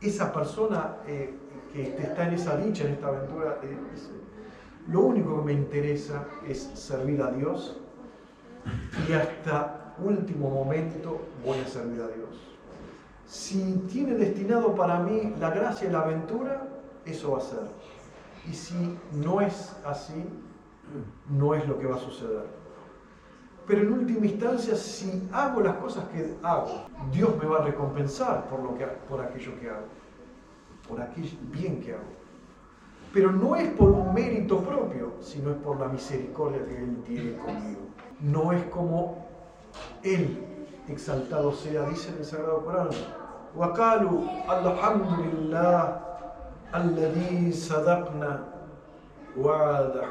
esa 0.00 0.32
persona 0.32 0.96
eh, 1.06 1.34
que 1.72 1.96
está 1.96 2.28
en 2.28 2.34
esa 2.34 2.56
dicha, 2.56 2.84
en 2.84 2.92
esta 2.94 3.08
aventura, 3.08 3.58
eh, 3.62 3.76
lo 4.88 5.00
único 5.00 5.38
que 5.38 5.44
me 5.46 5.52
interesa 5.52 6.26
es 6.46 6.62
servir 6.74 7.22
a 7.22 7.30
Dios 7.30 7.80
y 9.08 9.12
hasta 9.12 9.94
último 9.98 10.50
momento 10.50 11.20
voy 11.44 11.58
a 11.58 11.66
servir 11.66 12.00
a 12.02 12.08
Dios 12.08 12.54
si 13.26 13.84
tiene 13.90 14.14
destinado 14.14 14.74
para 14.74 15.00
mí 15.00 15.34
la 15.40 15.50
gracia 15.50 15.88
y 15.88 15.92
la 15.92 16.00
aventura, 16.00 16.68
eso 17.04 17.32
va 17.32 17.38
a 17.38 17.40
ser. 17.40 17.66
Y 18.48 18.54
si 18.54 18.98
no 19.12 19.40
es 19.40 19.74
así, 19.84 20.24
no 21.28 21.54
es 21.54 21.66
lo 21.66 21.78
que 21.78 21.86
va 21.86 21.96
a 21.96 22.00
suceder. 22.00 22.44
Pero 23.66 23.80
en 23.80 23.92
última 23.92 24.26
instancia, 24.26 24.76
si 24.76 25.26
hago 25.32 25.62
las 25.62 25.76
cosas 25.76 26.04
que 26.08 26.36
hago, 26.42 26.86
Dios 27.10 27.30
me 27.42 27.46
va 27.46 27.60
a 27.60 27.62
recompensar 27.62 28.46
por, 28.48 28.60
lo 28.60 28.76
que, 28.76 28.84
por 28.84 29.20
aquello 29.22 29.58
que 29.58 29.70
hago, 29.70 29.86
por 30.86 31.00
aquello 31.00 31.36
bien 31.50 31.80
que 31.80 31.94
hago. 31.94 32.23
Pero 33.13 33.31
no 33.31 33.55
es 33.55 33.69
por 33.71 33.89
un 33.89 34.13
mérito 34.13 34.59
propio, 34.59 35.13
sino 35.19 35.51
es 35.51 35.57
por 35.57 35.79
la 35.79 35.87
misericordia 35.87 36.65
que 36.65 36.77
Él 36.77 37.03
tiene 37.05 37.37
conmigo. 37.37 37.81
No 38.19 38.51
es 38.51 38.63
como 38.65 39.25
Él 40.03 40.45
exaltado 40.87 41.51
sea, 41.51 41.83
dice 41.89 42.09
en 42.09 42.17
el 42.17 42.25
Sagrado 42.25 42.63
Corán. 42.63 42.89
وقالوا 43.57 44.21
الحمد 44.49 45.09
لله 45.19 45.99
الذي 46.75 47.51
صدقنا 47.51 48.43
وعده 49.37 50.07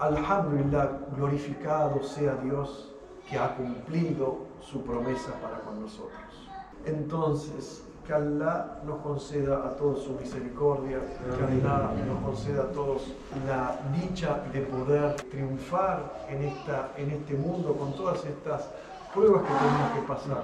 Alhamdulillah, 0.00 1.10
glorificado 1.16 2.00
sea 2.04 2.36
Dios 2.36 2.94
que 3.28 3.36
ha 3.36 3.56
cumplido 3.56 4.46
su 4.60 4.84
promesa 4.84 5.32
para 5.42 5.58
con 5.62 5.80
nosotros. 5.82 6.48
Entonces, 6.84 7.82
que 8.05 8.13
Allah 8.13 8.79
nos 8.85 8.99
conceda 8.99 9.65
a 9.65 9.69
todos 9.77 10.03
su 10.03 10.13
misericordia, 10.13 10.99
que 10.99 11.43
Allah 11.43 11.91
nos 12.05 12.23
conceda 12.23 12.63
a 12.63 12.71
todos 12.71 13.13
la 13.47 13.79
dicha 13.93 14.43
de 14.51 14.61
poder 14.61 15.15
triunfar 15.31 16.25
en, 16.29 16.43
esta, 16.43 16.91
en 16.97 17.11
este 17.11 17.35
mundo 17.35 17.73
con 17.73 17.93
todas 17.93 18.25
estas 18.25 18.69
pruebas 19.13 19.43
que 19.43 19.53
tenemos 19.53 19.91
que 19.95 20.01
pasar. 20.07 20.43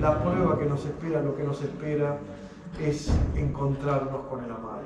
La 0.00 0.22
prueba 0.22 0.58
que 0.58 0.66
nos 0.66 0.84
espera, 0.84 1.20
lo 1.20 1.36
que 1.36 1.44
nos 1.44 1.60
espera 1.62 2.16
es 2.80 3.10
encontrarnos 3.36 4.26
con 4.26 4.44
el 4.44 4.50
amado. 4.50 4.82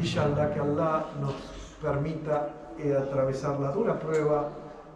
Inshallah 0.00 0.52
que 0.54 0.60
Allah 0.60 1.04
nos 1.20 1.34
permita 1.82 2.48
eh, 2.78 2.96
atravesar 2.96 3.60
la 3.60 3.72
dura 3.72 3.98
prueba 3.98 4.48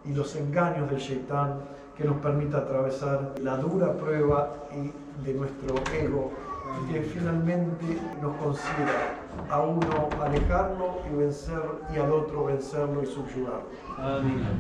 y 0.04 0.14
los 0.14 0.34
engaños 0.36 0.90
del 0.90 0.98
shaitán, 0.98 1.60
que 1.96 2.04
nos 2.04 2.16
permita 2.16 2.58
atravesar 2.58 3.34
la 3.42 3.56
dura 3.58 3.92
prueba 3.92 4.54
y 4.72 4.90
de 5.24 5.34
nuestro 5.34 5.74
ego 5.92 6.32
que 6.91 7.01
finalmente 7.01 7.99
nos 8.21 8.35
consiga 8.37 9.15
a 9.49 9.61
uno 9.61 10.09
alejarlo 10.21 10.99
y 11.09 11.15
vencer 11.15 11.61
y 11.93 11.97
al 11.97 12.11
otro 12.11 12.45
vencerlo 12.45 13.03
y 13.03 13.05
subyugarlo. 13.05 13.67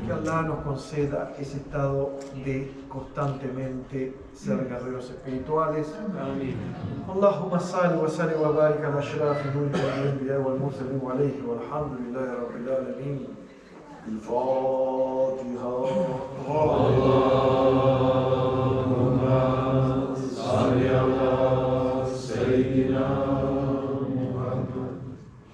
Que 0.05 0.13
Allah 0.13 0.41
nos 0.43 0.59
conceda 0.59 1.33
ese 1.39 1.57
estado 1.57 2.11
de 2.43 2.71
constantemente 2.89 4.15
ser 4.33 4.67
guerreros 4.67 5.09
espirituales. 5.09 5.93
Allahumma 7.07 7.59
salli 7.59 7.97
wa 8.01 8.09
salli 8.09 8.35
wa 8.35 8.51
barik 8.51 8.83
ala 8.83 8.99
ashrafi 8.99 9.49
mulki 9.49 9.79
wal 9.79 10.07
anbiya 10.07 10.39
wal 10.39 10.57
mursalin 10.57 11.01
wa 11.01 11.13
alayhi 11.13 11.41
walhamdulillahi 11.41 12.35
rabbil 12.41 12.69
alamin. 12.69 13.37
الفاتحة 14.07 15.37